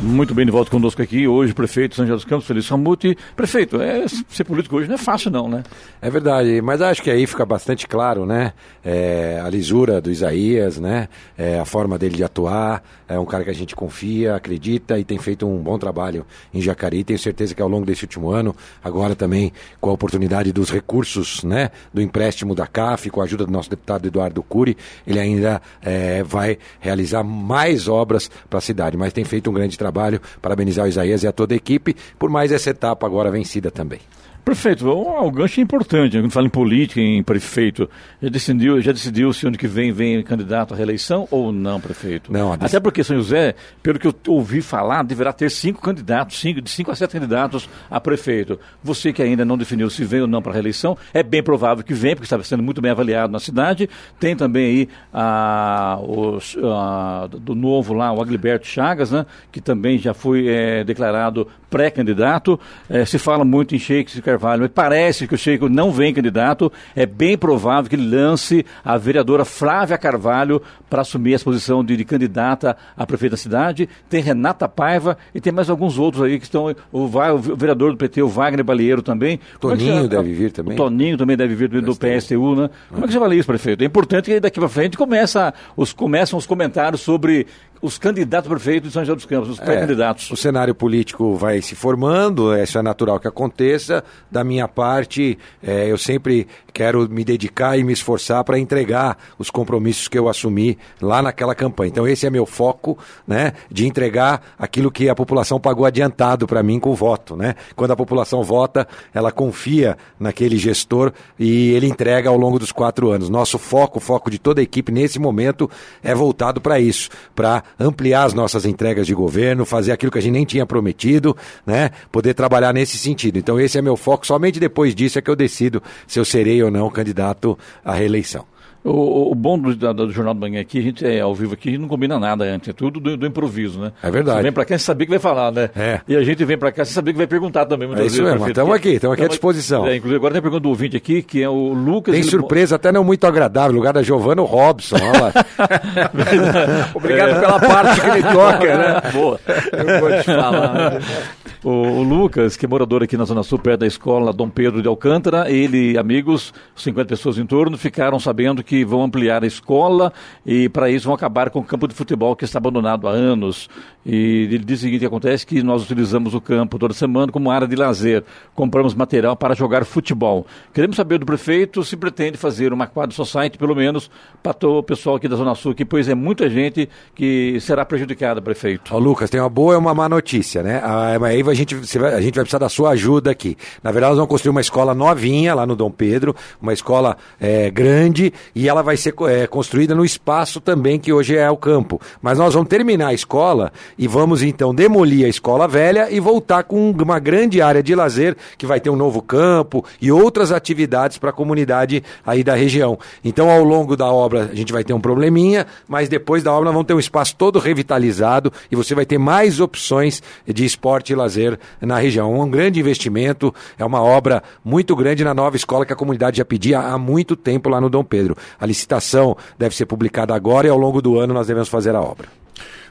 [0.00, 3.16] Muito bem, de volta conosco aqui hoje, prefeito São José dos Campos, Felício Ramuti.
[3.34, 5.62] Prefeito, é, ser político hoje não é fácil não, né?
[6.02, 8.52] É verdade, mas acho que aí fica bastante claro, né?
[8.84, 11.08] É, a lisura do Isaías, né?
[11.38, 15.04] É, a forma dele de atuar, é um cara que a gente confia, acredita e
[15.04, 17.04] tem feito um bom trabalho em Jacareí.
[17.04, 21.44] Tenho certeza que ao longo desse último ano, agora também com a oportunidade dos recursos,
[21.44, 21.70] né?
[21.92, 26.22] Do empréstimo da CAF, com a ajuda do nosso deputado Eduardo Cury, ele ainda é,
[26.22, 30.88] vai realizar mais obras para a cidade, mas tem feito um grande trabalho parabenizar o
[30.88, 34.00] Isaías e a toda a equipe por mais essa etapa agora vencida também.
[34.44, 37.88] Prefeito, o, o gancho é importante, quando fala em política, em prefeito,
[38.22, 42.30] já decidiu, já decidiu se ano que vem vem candidato à reeleição ou não, prefeito?
[42.30, 46.60] Não, Até porque São José, pelo que eu ouvi falar, deverá ter cinco candidatos, cinco,
[46.60, 48.60] de cinco a sete candidatos a prefeito.
[48.82, 51.82] Você que ainda não definiu se vem ou não para a reeleição, é bem provável
[51.82, 53.88] que venha, porque está sendo muito bem avaliado na cidade.
[54.20, 59.96] Tem também aí a, os, a, do novo lá, o Agliberto Chagas, né, que também
[59.98, 62.60] já foi é, declarado pré-candidato.
[62.90, 66.72] É, se fala muito em Shakespeare Carvalho, mas parece que o Sheik não vem candidato.
[66.94, 71.96] É bem provável que ele lance a vereadora Flávia Carvalho para assumir a posição de,
[71.96, 73.88] de, candidata a prefeito da cidade.
[74.08, 76.74] Tem Renata Paiva e tem mais alguns outros aí que estão.
[76.92, 79.38] O, o vereador do PT, o Wagner Balieiro também.
[79.54, 80.74] É Toninho é deve vir também.
[80.74, 82.70] O Toninho também deve vir do, do PSTU, né?
[82.90, 83.82] Como é que você avalia isso, prefeito?
[83.82, 87.46] É importante que daqui para frente começa, os, começam os comentários sobre
[87.84, 90.30] os candidatos a prefeito de São José dos Campos, os pré-candidatos.
[90.30, 94.02] É, o cenário político vai se formando, isso é natural que aconteça.
[94.30, 99.50] Da minha parte, é, eu sempre quero me dedicar e me esforçar para entregar os
[99.50, 101.90] compromissos que eu assumi lá naquela campanha.
[101.90, 106.62] Então esse é meu foco, né, de entregar aquilo que a população pagou adiantado para
[106.62, 107.54] mim com o voto, né?
[107.76, 113.10] Quando a população vota, ela confia naquele gestor e ele entrega ao longo dos quatro
[113.10, 113.28] anos.
[113.28, 115.70] Nosso foco, o foco de toda a equipe nesse momento
[116.02, 120.22] é voltado para isso, para ampliar as nossas entregas de governo, fazer aquilo que a
[120.22, 121.90] gente nem tinha prometido, né?
[122.10, 123.38] Poder trabalhar nesse sentido.
[123.38, 124.26] Então esse é meu foco.
[124.26, 128.53] Somente depois disso é que eu decido se eu serei ou não candidato à reeleição.
[128.84, 131.54] O, o bom do, do, do, Jornal da Manhã aqui, a gente é ao vivo
[131.54, 133.92] aqui, a gente não combina nada antes, é tudo do, do improviso, né?
[134.02, 134.36] É verdade.
[134.38, 135.70] Você vem para cá sem saber que vai falar, né?
[135.74, 136.00] É.
[136.06, 137.88] E a gente vem para cá sem saber que vai perguntar também.
[137.94, 139.86] É isso mesmo, estamos aqui, estamos aqui à disposição.
[139.86, 142.14] É, inclusive agora tem a pergunta do ouvinte aqui, que é o Lucas...
[142.14, 145.32] Tem surpresa até não muito agradável, no lugar da Giovana Robson, olha lá.
[146.94, 147.40] Obrigado é.
[147.40, 149.00] pela parte que ele toca, né?
[149.14, 149.40] Boa.
[149.72, 151.00] Eu vou te falar.
[151.64, 154.82] O, o, Lucas, que é morador aqui na Zona Sul, perto da escola Dom Pedro
[154.82, 159.46] de Alcântara, ele e amigos, 50 pessoas em torno, ficaram sabendo que vão ampliar a
[159.46, 160.10] escola
[160.46, 163.68] e para isso vão acabar com o campo de futebol que está abandonado há anos.
[164.06, 167.66] E ele diz o seguinte: acontece que nós utilizamos o campo toda semana como área
[167.66, 170.46] de lazer, compramos material para jogar futebol.
[170.72, 174.10] Queremos saber do prefeito se pretende fazer uma quadra society, pelo menos,
[174.42, 178.40] para o pessoal aqui da Zona Sul, que pois é muita gente que será prejudicada,
[178.40, 178.94] prefeito.
[178.94, 180.80] Ô, Lucas, tem uma boa e uma má notícia, né?
[180.82, 183.56] Ah, aí a gente, a gente vai precisar da sua ajuda aqui.
[183.82, 187.70] Na verdade, nós vamos construir uma escola novinha lá no Dom Pedro, uma escola é,
[187.70, 192.00] grande, e ela vai ser é, construída no espaço também que hoje é o campo.
[192.22, 196.64] Mas nós vamos terminar a escola e vamos então demolir a escola velha e voltar
[196.64, 201.18] com uma grande área de lazer que vai ter um novo campo e outras atividades
[201.18, 202.98] para a comunidade aí da região.
[203.24, 206.70] Então, ao longo da obra, a gente vai ter um probleminha, mas depois da obra
[206.70, 211.16] vamos ter um espaço todo revitalizado e você vai ter mais opções de esporte e
[211.16, 212.38] lazer na região.
[212.40, 216.44] Um grande investimento, é uma obra muito grande na nova escola que a comunidade já
[216.44, 218.36] pedia há muito tempo lá no Dom Pedro.
[218.58, 222.00] A licitação deve ser publicada agora e ao longo do ano nós devemos fazer a
[222.00, 222.28] obra.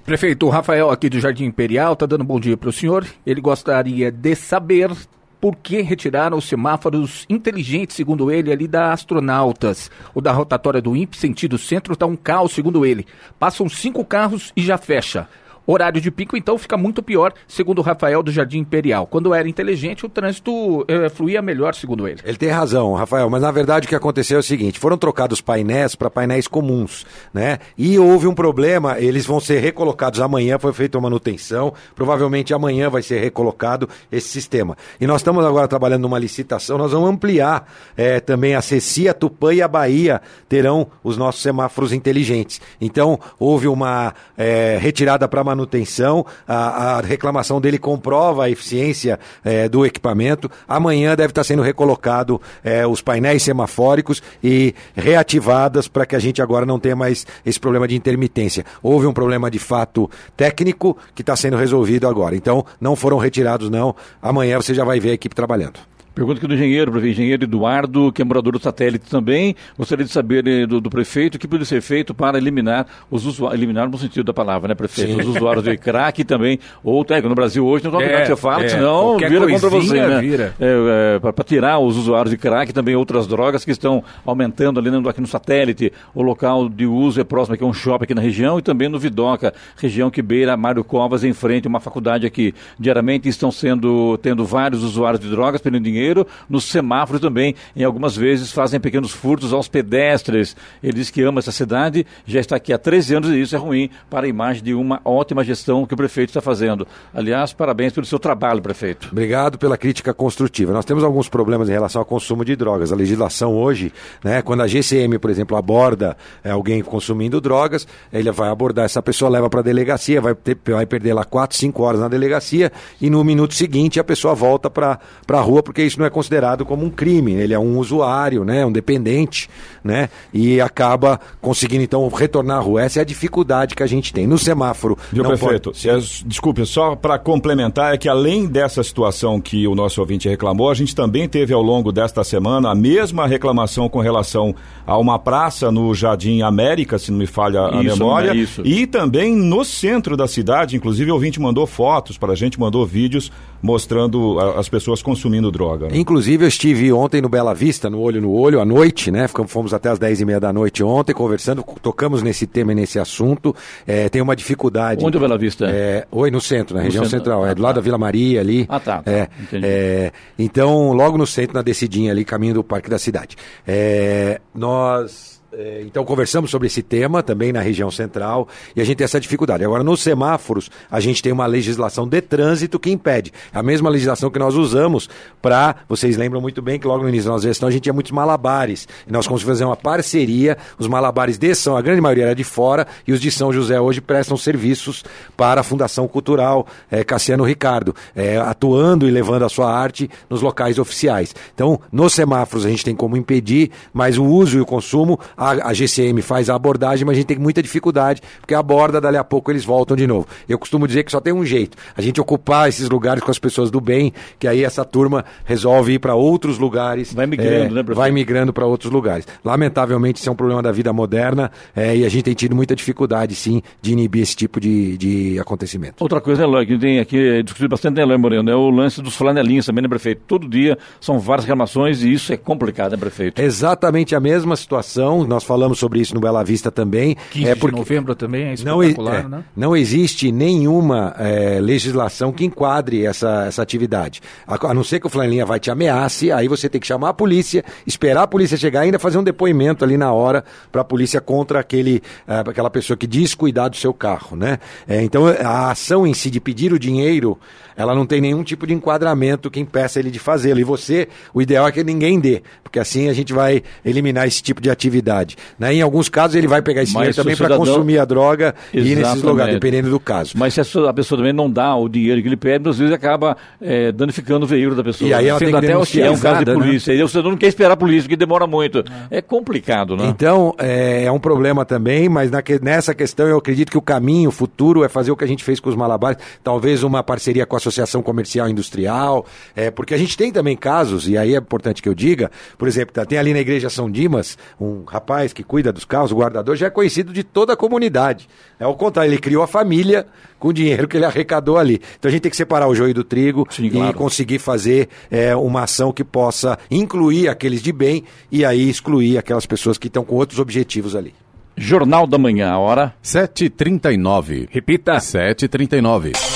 [0.06, 3.06] Prefeito Rafael aqui do Jardim Imperial está dando um bom dia para o senhor.
[3.26, 4.92] Ele gostaria de saber
[5.40, 9.92] por que retiraram os semáforos inteligentes, segundo ele, ali da Astronautas.
[10.14, 13.06] O da rotatória do INPE, sentido centro, está um caos, segundo ele.
[13.38, 15.28] Passam cinco carros e já fecha.
[15.66, 19.08] Horário de pico, então, fica muito pior, segundo o Rafael do Jardim Imperial.
[19.08, 22.20] Quando era inteligente, o trânsito é, fluía melhor, segundo ele.
[22.24, 25.40] Ele tem razão, Rafael, mas na verdade o que aconteceu é o seguinte: foram trocados
[25.40, 27.60] painéis para painéis comuns, né?
[27.78, 32.90] E houve um problema, eles vão ser recolocados amanhã, foi feita uma manutenção, provavelmente amanhã
[32.90, 34.78] vai ser recolocado esse sistema.
[35.00, 39.54] E nós estamos agora trabalhando numa licitação, nós vamos ampliar é, também a Cecia, Tupã
[39.54, 42.60] e a Bahia terão os nossos semáforos inteligentes.
[42.82, 49.70] Então, houve uma é, retirada para manutenção, a, a, reclamação dele comprova a eficiência é,
[49.70, 50.50] do equipamento.
[50.68, 56.42] Amanhã deve estar sendo recolocado é, os painéis semafóricos e reativadas para que a gente
[56.42, 58.66] agora não tenha mais esse problema de intermitência.
[58.82, 62.36] Houve um problema de fato técnico que está sendo resolvido agora.
[62.36, 63.96] Então, não foram retirados, não.
[64.22, 65.93] Amanhã você já vai ver a equipe trabalhando.
[66.14, 69.56] Pergunta aqui do engenheiro, prefeito, engenheiro Eduardo, que é morador do satélite também.
[69.76, 73.26] Gostaria de saber eh, do, do, prefeito o que pode ser feito para eliminar os
[73.26, 75.14] usuários, eliminar no sentido da palavra, né, prefeito?
[75.14, 75.22] Sim.
[75.22, 78.64] Os usuários de crack também, ou é, no Brasil hoje não é, que você fala,
[78.64, 80.22] é, senão vira contra você, né?
[80.22, 80.54] Vira.
[80.60, 84.80] É, é, para tirar os usuários de crack e também outras drogas que estão aumentando
[84.80, 85.92] ali no, aqui no satélite.
[86.14, 88.88] O local de uso é próximo aqui a um shopping aqui na região e também
[88.88, 92.54] no Vidoca, região que beira Mário Covas, em frente a uma faculdade aqui.
[92.80, 97.84] Diariamente estão sendo, tendo vários usuários de drogas perdendo dinheiro dinheiro, nos semáforos também, em
[97.84, 100.56] algumas vezes fazem pequenos furtos aos pedestres.
[100.84, 103.60] Ele diz que ama essa cidade, já está aqui há 13 anos e isso é
[103.60, 106.86] ruim para a imagem de uma ótima gestão que o prefeito está fazendo.
[107.14, 109.10] Aliás, parabéns pelo seu trabalho, prefeito.
[109.12, 110.74] Obrigado pela crítica construtiva.
[110.74, 112.92] Nós temos alguns problemas em relação ao consumo de drogas.
[112.92, 118.32] A legislação hoje, né, quando a GCM, por exemplo, aborda é, alguém consumindo drogas, ele
[118.32, 121.82] vai abordar essa pessoa, leva para a delegacia, vai, ter, vai perder lá 4, 5
[121.82, 125.93] horas na delegacia e no minuto seguinte a pessoa volta para a rua porque isso
[125.94, 129.50] isso não é considerado como um crime, ele é um usuário, né, um dependente,
[129.84, 132.82] né, e acaba conseguindo então retornar à rua.
[132.82, 134.26] Essa é a dificuldade que a gente tem.
[134.26, 134.98] No semáforo.
[135.12, 135.72] Viu, prefeito?
[135.72, 135.90] Pode...
[135.90, 140.70] É, desculpe, só para complementar, é que além dessa situação que o nosso ouvinte reclamou,
[140.70, 145.20] a gente também teve ao longo desta semana a mesma reclamação com relação a uma
[145.20, 149.64] praça no Jardim América, se não me falha a isso, memória, é e também no
[149.64, 154.68] centro da cidade, inclusive o ouvinte mandou fotos para a gente, mandou vídeos mostrando as
[154.68, 155.83] pessoas consumindo droga.
[155.88, 155.98] Né?
[155.98, 159.28] Inclusive, eu estive ontem no Bela Vista, no Olho no Olho, à noite, né?
[159.48, 163.00] Fomos até as 10 e meia da noite ontem, conversando, tocamos nesse tema e nesse
[163.00, 163.56] assunto.
[163.86, 165.04] É, tem uma dificuldade.
[165.04, 165.66] Onde é o Bela Vista?
[165.70, 167.18] É, oi, no centro, na no região centro.
[167.20, 167.44] central.
[167.44, 167.82] Ah, é do lado tá.
[167.82, 168.66] da Vila Maria ali.
[168.70, 169.02] Ah, tá.
[169.02, 169.12] tá.
[169.12, 173.36] É, é, então, logo no centro, na descidinha ali, caminho do Parque da Cidade.
[173.68, 175.33] É, nós é,
[175.82, 179.64] então conversamos sobre esse tema também na região central e a gente tem essa dificuldade.
[179.64, 183.32] Agora, nos semáforos, a gente tem uma legislação de trânsito que impede.
[183.54, 185.10] A mesma legislação que nós usamos
[185.42, 185.76] para.
[185.88, 188.12] Vocês lembram muito bem que logo no início da nossa gestão a gente tinha muitos
[188.12, 188.88] malabares.
[189.08, 190.58] E nós conseguimos fazer uma parceria.
[190.78, 193.80] Os malabares de São, a grande maioria era de fora, e os de São José
[193.80, 195.04] hoje prestam serviços
[195.38, 200.42] para a Fundação Cultural é, Cassiano Ricardo, é, atuando e levando a sua arte nos
[200.42, 201.36] locais oficiais.
[201.54, 205.70] Então, nos semáforos a gente tem como impedir, mas o uso e o consumo a,
[205.70, 209.24] a, GCM faz a abordagem, mas a gente tem muita dificuldade, porque aborda, dali a
[209.24, 210.28] pouco eles voltam de novo.
[210.48, 213.40] Eu costumo dizer que só tem um jeito, a gente ocupar esses lugares com as
[213.40, 217.14] pessoas do bem, que aí essa turma resolve ir para outros lugares.
[217.14, 217.96] Vai migrando, é, né, professor?
[217.96, 219.28] Vai migrando para outros lugares.
[219.44, 222.76] Lamentavelmente, isso é um problema da vida moderna é, e a gente tem tido muita
[222.76, 226.02] dificuldade, sim, de inibir esse tipo de, de acontecimento.
[226.02, 229.02] Outra coisa, Eloy, que tem aqui é, discutido bastante, né, Eloy Moreno, é o lance
[229.02, 230.22] dos flanelinhos também, né, prefeito?
[230.28, 233.42] Todo dia são várias reclamações e isso é complicado, né, prefeito?
[233.42, 235.26] Exatamente a mesma situação.
[235.34, 237.18] Nós falamos sobre isso no Bela Vista também.
[237.32, 239.46] 15 é porque de novembro também é espetacular, não, é, né?
[239.56, 244.22] Não existe nenhuma é, legislação que enquadre essa, essa atividade.
[244.46, 247.10] A, a, não ser que o flanelinha vai te ameace, aí você tem que chamar
[247.10, 250.86] a polícia, esperar a polícia chegar ainda fazer um depoimento ali na hora para a
[250.86, 254.60] polícia contra aquele, é, aquela pessoa que descuidar do seu carro, né?
[254.88, 257.40] É, então a ação em si de pedir o dinheiro,
[257.76, 260.60] ela não tem nenhum tipo de enquadramento que impeça ele de fazê-lo.
[260.60, 264.42] E você, o ideal é que ninguém dê, porque assim a gente vai eliminar esse
[264.42, 265.36] tipo de atividade.
[265.58, 265.76] Né?
[265.76, 268.88] Em alguns casos, ele vai pegar esse dinheiro também para consumir a droga Exatamente.
[268.88, 270.34] e ir nesses lugares, dependendo do caso.
[270.36, 273.38] Mas se a pessoa também não dá o dinheiro que ele pede, às vezes acaba
[273.62, 275.10] é, danificando o veículo da pessoa.
[275.10, 276.54] E aí ela Sendo tem que até é um caso de né?
[276.54, 276.94] polícia.
[276.94, 277.00] Né?
[277.00, 278.80] E o cidadão não quer esperar a polícia, porque demora muito.
[279.10, 280.06] É, é complicado, né?
[280.08, 284.30] Então, é, é, um problema também, mas na, nessa questão eu acredito que o caminho,
[284.30, 287.46] o futuro, é fazer o que a gente fez com os malabares, talvez uma parceria
[287.46, 291.36] com a Associação Comercial e Industrial, é, porque a gente tem também casos, e aí
[291.36, 295.34] é importante que eu diga, por exemplo, tem ali na igreja São Dimas, um rapaz
[295.34, 298.28] que cuida dos carros, o guardador, já é conhecido de toda a comunidade.
[298.60, 300.06] É o contrário, ele criou a família
[300.40, 301.82] com o dinheiro que ele arrecadou ali.
[301.98, 303.92] Então a gente tem que separar o joio do trigo Sim, claro.
[303.92, 309.18] e conseguir fazer é, uma ação que possa incluir aqueles de bem e aí excluir
[309.18, 311.14] aquelas pessoas que estão com outros objetivos ali.
[311.56, 314.48] Jornal da Manhã, a hora 7h39.
[314.52, 314.98] Repita.
[314.98, 316.33] 7h39.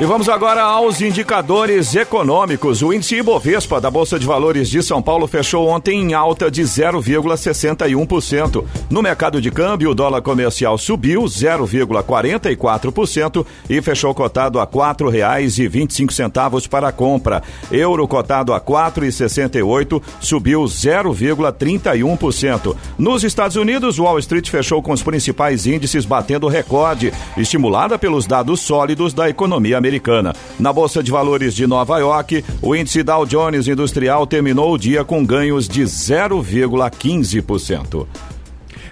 [0.00, 2.82] E vamos agora aos indicadores econômicos.
[2.82, 6.62] O índice Ibovespa da Bolsa de Valores de São Paulo fechou ontem em alta de
[6.62, 8.64] 0,61%.
[8.90, 16.68] No mercado de câmbio, o dólar comercial subiu 0,44% e fechou cotado a R$ 4,25
[16.68, 17.40] para a compra.
[17.70, 22.74] Euro cotado a 4,68 subiu 0,31%.
[22.98, 28.58] Nos Estados Unidos, Wall Street fechou com os principais índices batendo recorde, estimulada pelos dados
[28.58, 30.34] sólidos da economia americana.
[30.58, 35.04] Na Bolsa de Valores de Nova York, o índice Dow Jones Industrial terminou o dia
[35.04, 38.06] com ganhos de 0,15%.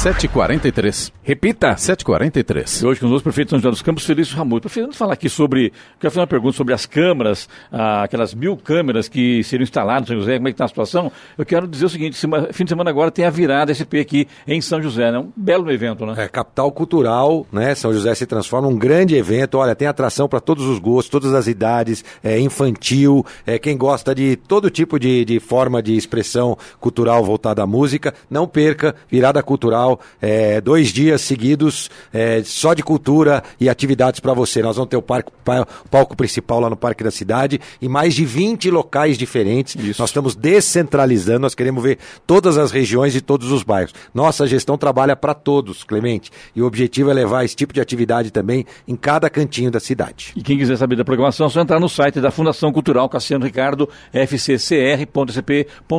[0.00, 1.12] 7h43.
[1.22, 1.74] Repita.
[1.74, 2.82] 7h43.
[2.82, 4.62] E hoje conosco o prefeito São José dos Campos, Felício Ramuto.
[4.62, 5.74] Prefeito, vamos falar aqui sobre.
[6.00, 10.06] Quero fazer uma pergunta sobre as câmeras, ah, aquelas mil câmeras que seriam instaladas em
[10.12, 11.12] São José, como é que está a situação?
[11.36, 14.26] Eu quero dizer o seguinte: sema- fim de semana agora tem a virada SP aqui
[14.48, 15.18] em São José, né?
[15.18, 16.14] Um belo evento, né?
[16.16, 17.74] É, capital cultural, né?
[17.74, 19.58] São José se transforma num grande evento.
[19.58, 24.14] Olha, tem atração para todos os gostos, todas as idades, é infantil, é quem gosta
[24.14, 28.14] de todo tipo de, de forma de expressão cultural voltada à música.
[28.30, 29.89] Não perca, virada cultural,
[30.20, 34.62] é, dois dias seguidos é, só de cultura e atividades para você.
[34.62, 37.88] Nós vamos ter o, parque, pa- o palco principal lá no Parque da Cidade e
[37.88, 39.76] mais de 20 locais diferentes.
[39.98, 43.94] Nós estamos descentralizando, nós queremos ver todas as regiões e todos os bairros.
[44.14, 48.30] Nossa gestão trabalha para todos, Clemente, e o objetivo é levar esse tipo de atividade
[48.30, 50.32] também em cada cantinho da cidade.
[50.36, 53.44] E quem quiser saber da programação, é só entrar no site da Fundação Cultural Cassiano
[53.44, 53.88] Ricardo,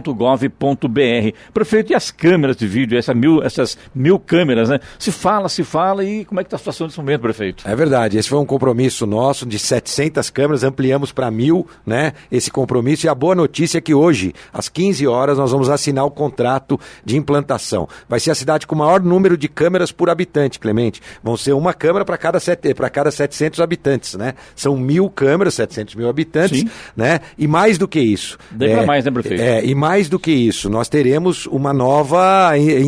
[0.01, 1.35] fccr.sp.gov.br.
[1.53, 4.79] Prefeito, e as câmeras de vídeo, essa mil, essas mil câmeras, né?
[4.99, 7.63] Se fala, se fala, e como é que está a situação nesse momento, prefeito?
[7.67, 12.13] É verdade, esse foi um compromisso nosso de 700 câmeras, ampliamos para mil, né?
[12.31, 13.05] Esse compromisso.
[13.05, 16.79] E a boa notícia é que hoje, às 15 horas, nós vamos assinar o contrato
[17.05, 17.87] de implantação.
[18.07, 21.01] Vai ser a cidade com o maior número de câmeras por habitante, Clemente.
[21.23, 24.33] Vão ser uma câmera para cada, sete- cada 700 habitantes, né?
[24.55, 26.69] São mil câmeras, 700 mil habitantes, Sim.
[26.95, 27.19] né?
[27.37, 28.37] E mais do que isso.
[28.51, 29.41] Daí pra mais, né, prefeito?
[29.41, 32.81] É, e mais do que isso, nós teremos uma nova i-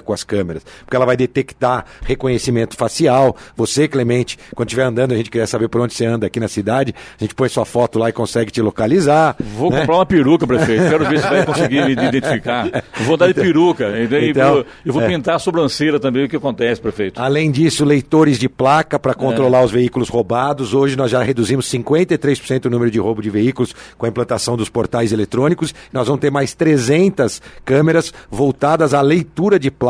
[0.00, 3.36] com as câmeras, porque ela vai detectar reconhecimento facial.
[3.56, 6.48] Você, Clemente, quando estiver andando, a gente quer saber por onde você anda aqui na
[6.48, 9.36] cidade, a gente põe sua foto lá e consegue te localizar.
[9.38, 9.80] Vou né?
[9.80, 10.88] comprar uma peruca, prefeito.
[10.88, 12.84] Quero ver se vai conseguir me identificar.
[13.04, 13.88] Vou dar de peruca.
[13.98, 15.06] E Então, vou- eu vou é.
[15.08, 17.20] pintar a sobrancelha também, o que acontece, prefeito.
[17.20, 18.98] Além disso, leitores de placa É.
[18.98, 20.74] para controlar os veículos roubados.
[20.74, 24.68] Hoje nós já reduzimos 53% o número de roubo de veículos com a implantação dos
[24.68, 25.74] portais eletrônicos.
[25.92, 29.87] Nós vamos ter mais 300 câmeras voltadas à leitura de placa,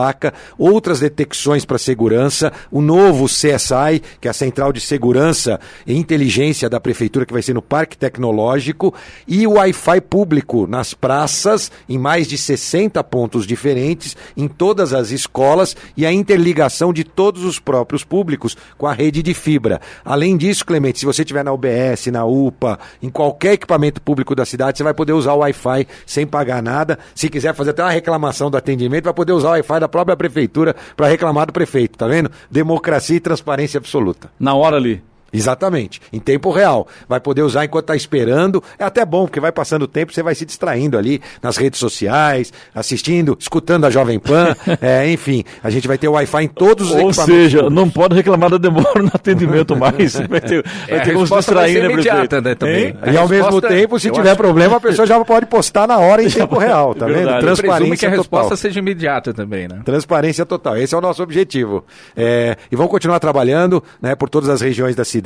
[0.57, 6.68] outras detecções para segurança, o novo CSI, que é a Central de Segurança e Inteligência
[6.68, 8.94] da Prefeitura, que vai ser no Parque Tecnológico,
[9.26, 15.11] e o Wi-Fi público nas praças, em mais de 60 pontos diferentes, em todas as
[15.11, 19.80] escolas, e a interligação de todos os próprios públicos com a rede de fibra.
[20.05, 24.44] Além disso, Clemente, se você estiver na UBS, na UPA, em qualquer equipamento público da
[24.44, 26.99] cidade, você vai poder usar o Wi-Fi sem pagar nada.
[27.14, 30.16] Se quiser fazer até uma reclamação do atendimento, vai poder usar o Wi-Fi da própria
[30.16, 32.30] prefeitura para reclamar do prefeito, tá vendo?
[32.51, 34.30] Democracia e transparência absoluta.
[34.39, 35.03] Na hora ali.
[35.33, 36.87] Exatamente, em tempo real.
[37.09, 38.62] Vai poder usar enquanto está esperando.
[38.79, 41.79] É até bom, porque vai passando o tempo, você vai se distraindo ali nas redes
[41.79, 44.55] sociais, assistindo, escutando a Jovem Pan.
[44.81, 47.24] é, enfim, a gente vai ter Wi-Fi em todos os Ou equipamentos.
[47.24, 47.74] seja, públicos.
[47.85, 50.14] não pode reclamar da demora no atendimento mais.
[50.29, 52.97] Vai ter, vai É, a ter como se resposta vai distrair, né, imediata, né, também.
[53.01, 55.87] A E ao mesmo resposta, tempo, se tiver acho- problema, a pessoa já pode postar
[55.87, 57.16] na hora em tempo real, tá vendo?
[57.16, 57.39] Verdade.
[57.39, 58.57] Que Transparência a resposta total.
[58.57, 59.81] seja imediata também, né?
[59.85, 60.76] Transparência total.
[60.76, 61.85] Esse é o nosso objetivo.
[62.16, 65.18] É, e vamos continuar trabalhando né, por todas as regiões da cidade.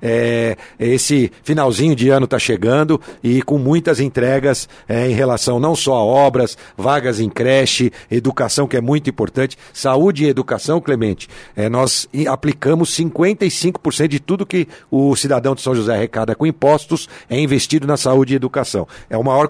[0.00, 5.74] É, esse finalzinho de ano está chegando e com muitas entregas é, em relação não
[5.74, 11.28] só a obras, vagas em creche, educação, que é muito importante, saúde e educação, Clemente.
[11.56, 17.08] É, nós aplicamos 55% de tudo que o cidadão de São José arrecada com impostos
[17.28, 18.86] é investido na saúde e educação.
[19.08, 19.48] É, o maior,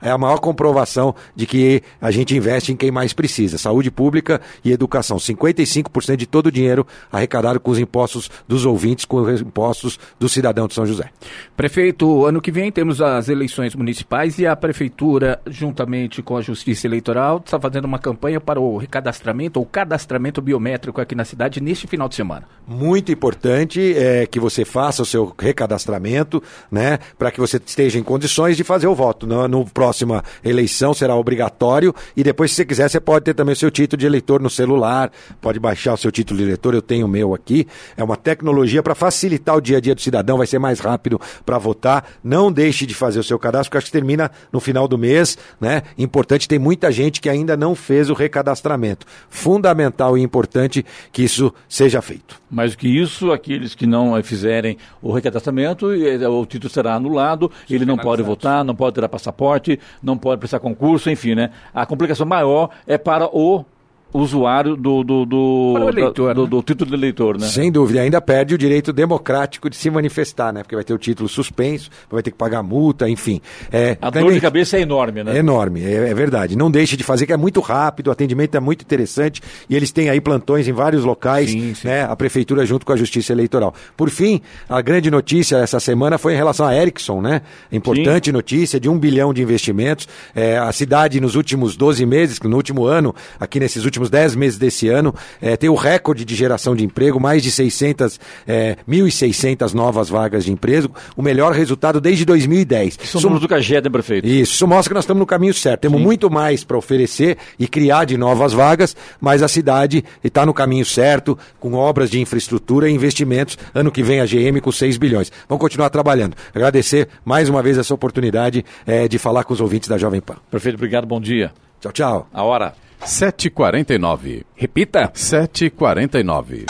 [0.00, 3.58] é a maior comprovação de que a gente investe em quem mais precisa.
[3.58, 5.16] Saúde pública e educação.
[5.16, 10.28] 55% de todo o dinheiro arrecadado com os impostos dos ouvintes, com os impostos do
[10.28, 11.10] cidadão de São José.
[11.56, 16.86] Prefeito, ano que vem temos as eleições municipais e a prefeitura, juntamente com a Justiça
[16.86, 21.86] Eleitoral, está fazendo uma campanha para o recadastramento ou cadastramento biométrico aqui na cidade neste
[21.86, 22.44] final de semana.
[22.66, 28.02] Muito importante é que você faça o seu recadastramento, né, para que você esteja em
[28.02, 29.26] condições de fazer o voto.
[29.26, 33.52] No, no próxima eleição será obrigatório e depois, se você quiser, você pode ter também
[33.52, 35.10] o seu título de eleitor no celular,
[35.40, 37.66] pode baixar o seu título de eleitor, eu tenho o meu aqui.
[37.96, 41.18] É uma tecnologia para facilitar o dia a dia do cidadão, vai ser mais rápido
[41.44, 42.04] para votar.
[42.22, 45.38] Não deixe de fazer o seu cadastro, porque acho que termina no final do mês,
[45.58, 45.82] né?
[45.96, 49.06] Importante, tem muita gente que ainda não fez o recadastramento.
[49.30, 52.38] Fundamental e importante que isso seja feito.
[52.50, 56.94] Mais do que isso, aqueles que não eh, fizerem o recadastramento, eh, o título será
[56.94, 61.50] anulado, ele não pode votar, não pode tirar passaporte, não pode prestar concurso, enfim, né?
[61.72, 63.64] A complicação maior é para o
[64.12, 66.48] usuário do, do, do, eleitor, da- do, né?
[66.50, 67.46] do título de eleitor, né?
[67.46, 70.62] Sem dúvida, ainda perde o direito democrático de se manifestar, né?
[70.62, 73.40] Porque vai ter o título suspenso, vai ter que pagar multa, enfim.
[73.70, 75.34] É, A também- dor de cabeça é enorme, né?
[75.36, 76.56] É enorme, é, é verdade.
[76.56, 79.92] Não deixe de fazer, que é muito rápido, o atendimento é muito interessante e eles
[79.92, 81.86] têm aí plantões em vários locais, Sim, sim.
[81.88, 82.04] né?
[82.04, 83.74] A prefeitura junto com a Justiça Eleitoral.
[83.96, 87.42] Por fim, a grande notícia essa semana foi em relação à Ericsson, né?
[87.70, 90.08] Importante notícia de um bilhão de investimentos.
[90.34, 94.58] É, a cidade, nos últimos 12 meses, no último ano, aqui nesses últimos 10 meses
[94.58, 99.72] desse ano, é, tem o recorde de geração de emprego, mais de 600, é, 1.600
[99.74, 102.98] novas vagas de emprego, o melhor resultado desde 2010.
[103.04, 104.26] São Som- números do Cagé, né, prefeito?
[104.26, 105.80] isso, isso mostra que nós estamos no caminho certo.
[105.80, 110.54] Temos muito mais para oferecer e criar de novas vagas, mas a cidade está no
[110.54, 113.56] caminho certo, com obras de infraestrutura e investimentos.
[113.74, 115.32] Ano que vem a GM com 6 bilhões.
[115.48, 116.36] Vamos continuar trabalhando.
[116.54, 120.36] Agradecer mais uma vez essa oportunidade eh, de falar com os ouvintes da Jovem Pan.
[120.50, 121.52] Prefeito, obrigado, bom dia.
[121.80, 122.28] Tchau, tchau.
[122.32, 122.74] A hora.
[123.04, 124.44] 7h49.
[124.56, 125.10] Repita.
[125.14, 126.66] 7h49.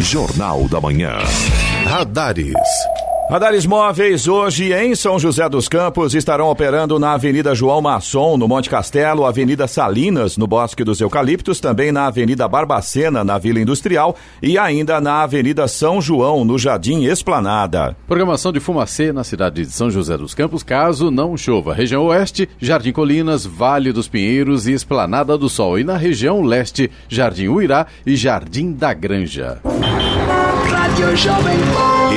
[0.00, 1.18] Jornal da Manhã.
[1.86, 2.56] Radares.
[3.32, 8.46] Radares móveis hoje em São José dos Campos estarão operando na Avenida João Masson, no
[8.46, 14.14] Monte Castelo, Avenida Salinas, no Bosque dos Eucaliptos, também na Avenida Barbacena, na Vila Industrial
[14.42, 17.96] e ainda na Avenida São João, no Jardim Esplanada.
[18.06, 21.72] Programação de fumacê na cidade de São José dos Campos, caso não chova.
[21.72, 25.78] Região Oeste, Jardim Colinas, Vale dos Pinheiros e Esplanada do Sol.
[25.78, 29.58] E na região Leste, Jardim Uirá e Jardim da Granja.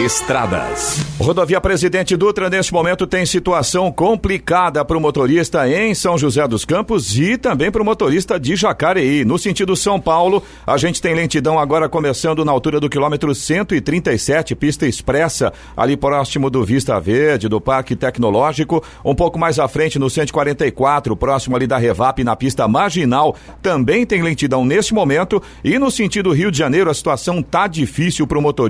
[0.03, 0.99] Estradas.
[1.17, 6.65] Rodovia Presidente Dutra, neste momento, tem situação complicada para o motorista em São José dos
[6.65, 9.23] Campos e também para o motorista de Jacareí.
[9.23, 14.53] No sentido São Paulo, a gente tem lentidão agora começando na altura do quilômetro 137,
[14.55, 18.83] pista expressa, ali próximo do Vista Verde, do Parque Tecnológico.
[19.03, 24.05] Um pouco mais à frente, no 144, próximo ali da Revap, na pista marginal, também
[24.05, 25.41] tem lentidão neste momento.
[25.63, 28.64] E no sentido Rio de Janeiro, a situação tá difícil para o motorista,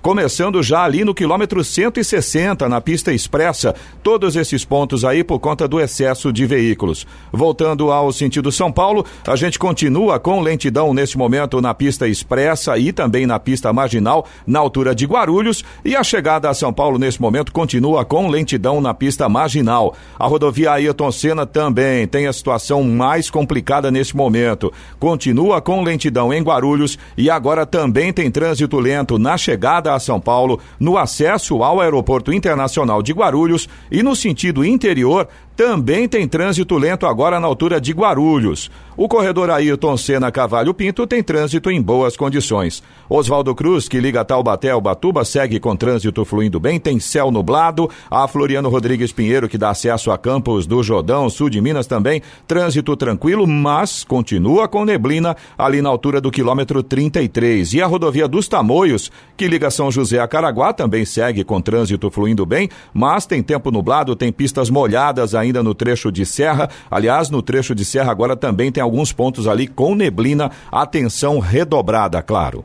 [0.00, 3.74] começando já ali no quilômetro 160, na pista expressa.
[4.02, 7.06] Todos esses pontos aí por conta do excesso de veículos.
[7.32, 12.78] Voltando ao sentido São Paulo, a gente continua com lentidão neste momento na pista expressa
[12.78, 15.64] e também na pista marginal, na altura de Guarulhos.
[15.84, 19.94] E a chegada a São Paulo neste momento continua com lentidão na pista marginal.
[20.18, 24.72] A rodovia Ayrton Senna também tem a situação mais complicada neste momento.
[24.98, 30.20] Continua com lentidão em Guarulhos e agora também tem trânsito lento na chegada a São
[30.20, 36.76] Paulo, no acesso ao Aeroporto Internacional de Guarulhos e no sentido interior também tem trânsito
[36.76, 38.70] lento agora na altura de Guarulhos.
[38.96, 42.82] O corredor Ayrton Senna Cavalho Pinto tem trânsito em boas condições.
[43.08, 47.88] Oswaldo Cruz, que liga Taubaté ao Batuba, segue com trânsito fluindo bem, tem céu nublado.
[48.10, 52.22] A Floriano Rodrigues Pinheiro, que dá acesso a Campos do Jordão, sul de Minas também,
[52.46, 57.72] trânsito tranquilo, mas continua com neblina ali na altura do quilômetro 33.
[57.72, 62.10] E a rodovia dos Tamoios, que liga São José a Caraguá, também segue com trânsito
[62.10, 66.68] fluindo bem, mas tem tempo nublado, tem pistas molhadas no trecho de serra.
[66.90, 70.50] Aliás, no trecho de serra agora também tem alguns pontos ali com neblina.
[70.70, 72.64] Atenção redobrada, claro.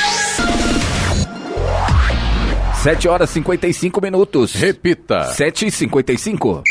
[2.83, 4.53] 7 horas e 55 minutos.
[4.53, 5.25] Repita.
[5.25, 6.63] 7 e 55.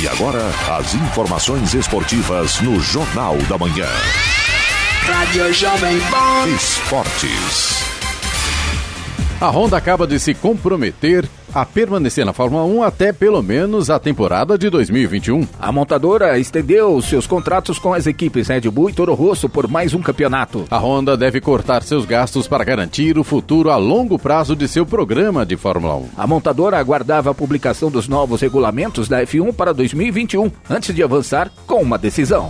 [0.00, 0.42] E agora,
[0.78, 3.86] as informações esportivas no Jornal da Manhã.
[5.02, 6.48] Rádio Jovem Pan.
[6.48, 7.84] Esportes.
[9.38, 13.98] A Honda acaba de se comprometer a permanecer na Fórmula 1 até pelo menos a
[13.98, 15.46] temporada de 2021.
[15.58, 19.94] A montadora estendeu seus contratos com as equipes Red Bull e Toro Rosso por mais
[19.94, 20.64] um campeonato.
[20.70, 24.84] A Honda deve cortar seus gastos para garantir o futuro a longo prazo de seu
[24.86, 26.08] programa de Fórmula 1.
[26.16, 31.50] A montadora aguardava a publicação dos novos regulamentos da F1 para 2021, antes de avançar
[31.66, 32.48] com uma decisão.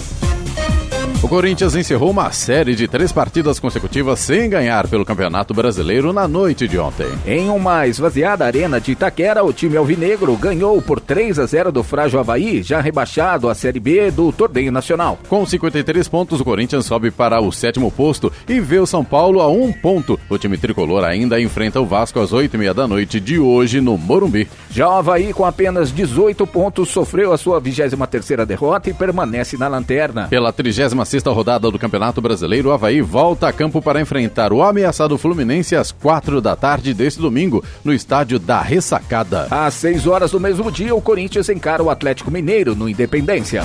[1.23, 6.27] O Corinthians encerrou uma série de três partidas consecutivas sem ganhar pelo Campeonato Brasileiro na
[6.27, 7.07] noite de ontem.
[7.27, 11.83] Em uma esvaziada arena de Itaquera, o time alvinegro ganhou por 3 a 0 do
[11.83, 15.18] Frágil Havaí, já rebaixado à Série B do Torneio Nacional.
[15.29, 19.43] Com 53 pontos, o Corinthians sobe para o sétimo posto e vê o São Paulo
[19.43, 20.18] a um ponto.
[20.27, 23.83] O time tricolor ainda enfrenta o Vasco às 8 e meia da noite de hoje
[23.83, 24.49] no Morumbi.
[24.71, 29.68] Já o Havaí, com apenas 18 pontos, sofreu a sua 23ª derrota e permanece na
[29.68, 30.27] lanterna.
[30.29, 34.62] Pela 37 sexta rodada do Campeonato Brasileiro, o Havaí volta a campo para enfrentar o
[34.62, 39.48] ameaçado Fluminense às quatro da tarde deste domingo, no estádio da Ressacada.
[39.50, 43.64] Às seis horas do mesmo dia, o Corinthians encara o Atlético Mineiro no Independência.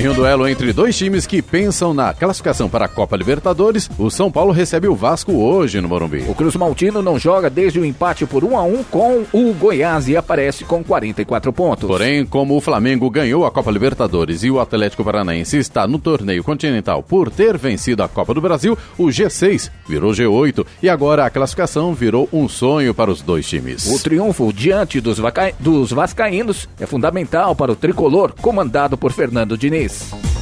[0.00, 4.08] Em um duelo entre dois times que pensam na classificação para a Copa Libertadores, o
[4.08, 6.24] São Paulo recebe o Vasco hoje no Morumbi.
[6.26, 10.08] O Cruz Maltino não joga desde o empate por 1 a 1 com o Goiás
[10.08, 11.86] e aparece com 44 pontos.
[11.86, 16.42] Porém, como o Flamengo ganhou a Copa Libertadores e o Atlético Paranaense está no torneio
[16.42, 21.30] continental por ter vencido a Copa do Brasil, o G6 virou G8 e agora a
[21.30, 23.86] classificação virou um sonho para os dois times.
[23.86, 25.52] O triunfo diante dos, vaca...
[25.60, 29.89] dos vascaínos é fundamental para o tricolor, comandado por Fernando Diniz.
[29.90, 30.39] Peace.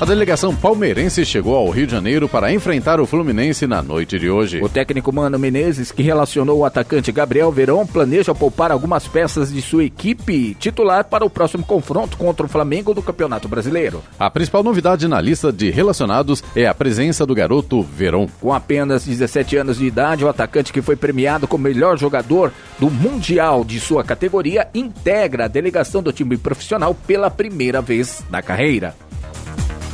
[0.00, 4.30] A delegação palmeirense chegou ao Rio de Janeiro para enfrentar o Fluminense na noite de
[4.30, 4.62] hoje.
[4.62, 9.60] O técnico Mano Menezes, que relacionou o atacante Gabriel Verão, planeja poupar algumas peças de
[9.60, 14.00] sua equipe titular para o próximo confronto contra o Flamengo do Campeonato Brasileiro.
[14.16, 18.28] A principal novidade na lista de relacionados é a presença do garoto Verón.
[18.40, 22.88] Com apenas 17 anos de idade, o atacante que foi premiado como melhor jogador do
[22.88, 28.94] Mundial de sua categoria integra a delegação do time profissional pela primeira vez na carreira.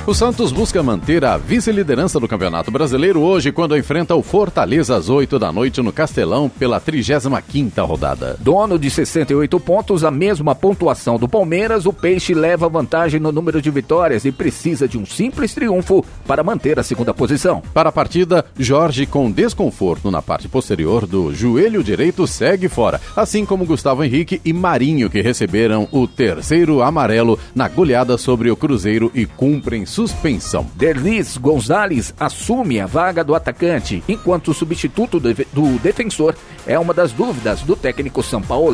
[0.06, 5.08] O Santos busca manter a vice-liderança do Campeonato Brasileiro hoje, quando enfrenta o Fortaleza às
[5.08, 8.36] 8 da noite no Castelão pela 35ª rodada.
[8.38, 13.62] Dono de 68 pontos, a mesma pontuação do Palmeiras, o Peixe leva vantagem no número
[13.62, 17.62] de vitórias e precisa de um simples triunfo para manter a segunda posição.
[17.72, 23.46] Para a partida, Jorge, com desconforto na parte posterior do joelho direito, segue fora, assim
[23.46, 29.10] como Gustavo Henrique e Marinho, que receberam o terceiro amarelo na goleada sobre o Cruzeiro
[29.14, 30.66] e cumprem suspensão.
[30.74, 36.34] Derlis Gonzalez assume a vaga do atacante, enquanto o substituto do defensor
[36.66, 38.64] é uma das dúvidas do técnico São Paulo.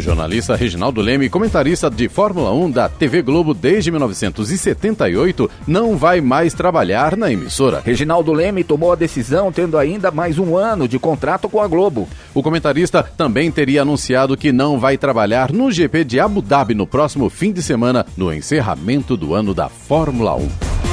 [0.00, 6.22] O jornalista Reginaldo Leme, comentarista de Fórmula 1 da TV Globo desde 1978, não vai
[6.22, 7.82] mais trabalhar na emissora.
[7.84, 12.08] Reginaldo Leme tomou a decisão tendo ainda mais um ano de contrato com a Globo.
[12.32, 16.86] O comentarista também teria anunciado que não vai trabalhar no GP de Abu Dhabi no
[16.86, 20.89] próximo fim de semana, no encerramento do ano da Fórmula 1.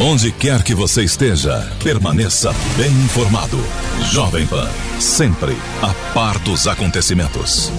[0.00, 3.56] Onde quer que você esteja, permaneça bem informado.
[4.10, 4.68] Jovem Pan,
[4.98, 7.70] sempre a par dos acontecimentos.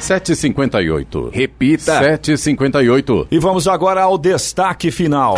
[0.00, 1.30] 758.
[1.32, 1.98] Repita.
[2.00, 3.28] 758.
[3.30, 5.36] E vamos agora ao destaque final.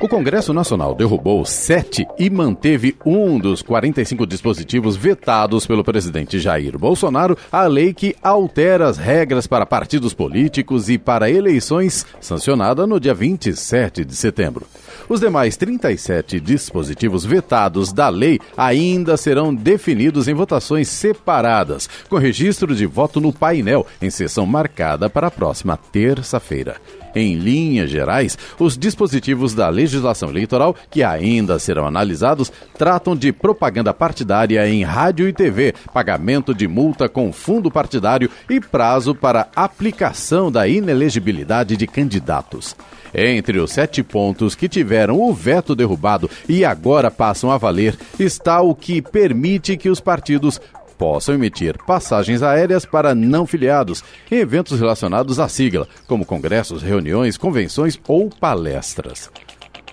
[0.00, 6.78] O Congresso Nacional derrubou sete e manteve um dos 45 dispositivos vetados pelo presidente Jair
[6.78, 13.00] Bolsonaro, a lei que altera as regras para partidos políticos e para eleições, sancionada no
[13.00, 14.68] dia 27 de setembro.
[15.08, 22.72] Os demais 37 dispositivos vetados da lei ainda serão definidos em votações separadas, com registro
[22.72, 26.76] de voto no painel, em sessão marcada para a próxima terça-feira.
[27.18, 33.92] Em linhas gerais, os dispositivos da legislação eleitoral que ainda serão analisados tratam de propaganda
[33.92, 40.48] partidária em rádio e TV, pagamento de multa com fundo partidário e prazo para aplicação
[40.48, 42.76] da inelegibilidade de candidatos.
[43.12, 48.60] Entre os sete pontos que tiveram o veto derrubado e agora passam a valer, está
[48.60, 50.60] o que permite que os partidos
[50.98, 57.38] possam emitir passagens aéreas para não filiados em eventos relacionados à sigla, como congressos, reuniões,
[57.38, 59.30] convenções ou palestras.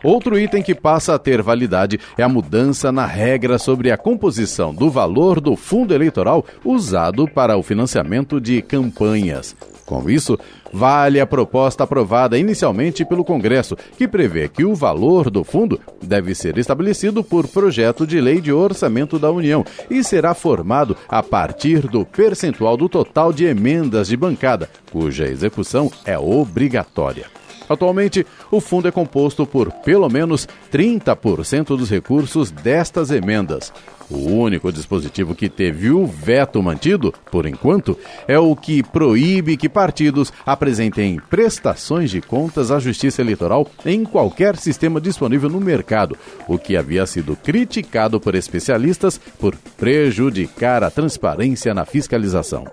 [0.03, 4.73] Outro item que passa a ter validade é a mudança na regra sobre a composição
[4.73, 9.55] do valor do fundo eleitoral usado para o financiamento de campanhas.
[9.85, 10.37] Com isso,
[10.73, 16.33] vale a proposta aprovada inicialmente pelo Congresso, que prevê que o valor do fundo deve
[16.33, 21.87] ser estabelecido por projeto de lei de orçamento da União e será formado a partir
[21.87, 27.44] do percentual do total de emendas de bancada, cuja execução é obrigatória.
[27.67, 33.71] Atualmente, o fundo é composto por pelo menos 30% dos recursos destas emendas.
[34.09, 37.97] O único dispositivo que teve o veto mantido, por enquanto,
[38.27, 44.57] é o que proíbe que partidos apresentem prestações de contas à Justiça Eleitoral em qualquer
[44.57, 46.15] sistema disponível no mercado,
[46.47, 52.65] o que havia sido criticado por especialistas por prejudicar a transparência na fiscalização.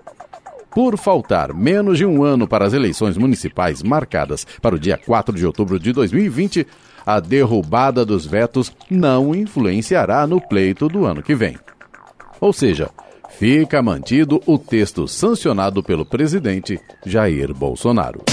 [0.73, 5.35] Por faltar menos de um ano para as eleições municipais marcadas para o dia 4
[5.35, 6.65] de outubro de 2020,
[7.05, 11.57] a derrubada dos vetos não influenciará no pleito do ano que vem.
[12.41, 12.89] Ou seja,
[13.29, 18.23] fica mantido o texto sancionado pelo presidente Jair Bolsonaro.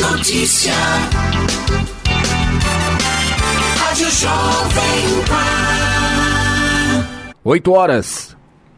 [0.00, 0.72] Notícia.
[3.78, 5.66] Rádio Jovem Pan.
[7.44, 8.36] 8 horas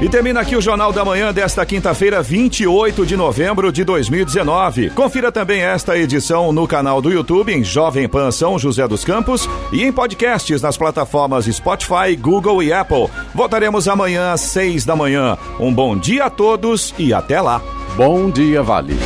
[0.00, 4.90] E termina aqui o Jornal da Manhã desta quinta-feira, 28 de novembro de 2019.
[4.90, 9.50] Confira também esta edição no canal do YouTube em Jovem Pan São José dos Campos
[9.72, 13.08] e em podcasts nas plataformas Spotify, Google e Apple.
[13.34, 15.36] Voltaremos amanhã às seis da manhã.
[15.58, 17.60] Um bom dia a todos e até lá.
[17.96, 18.96] Bom dia, Vale.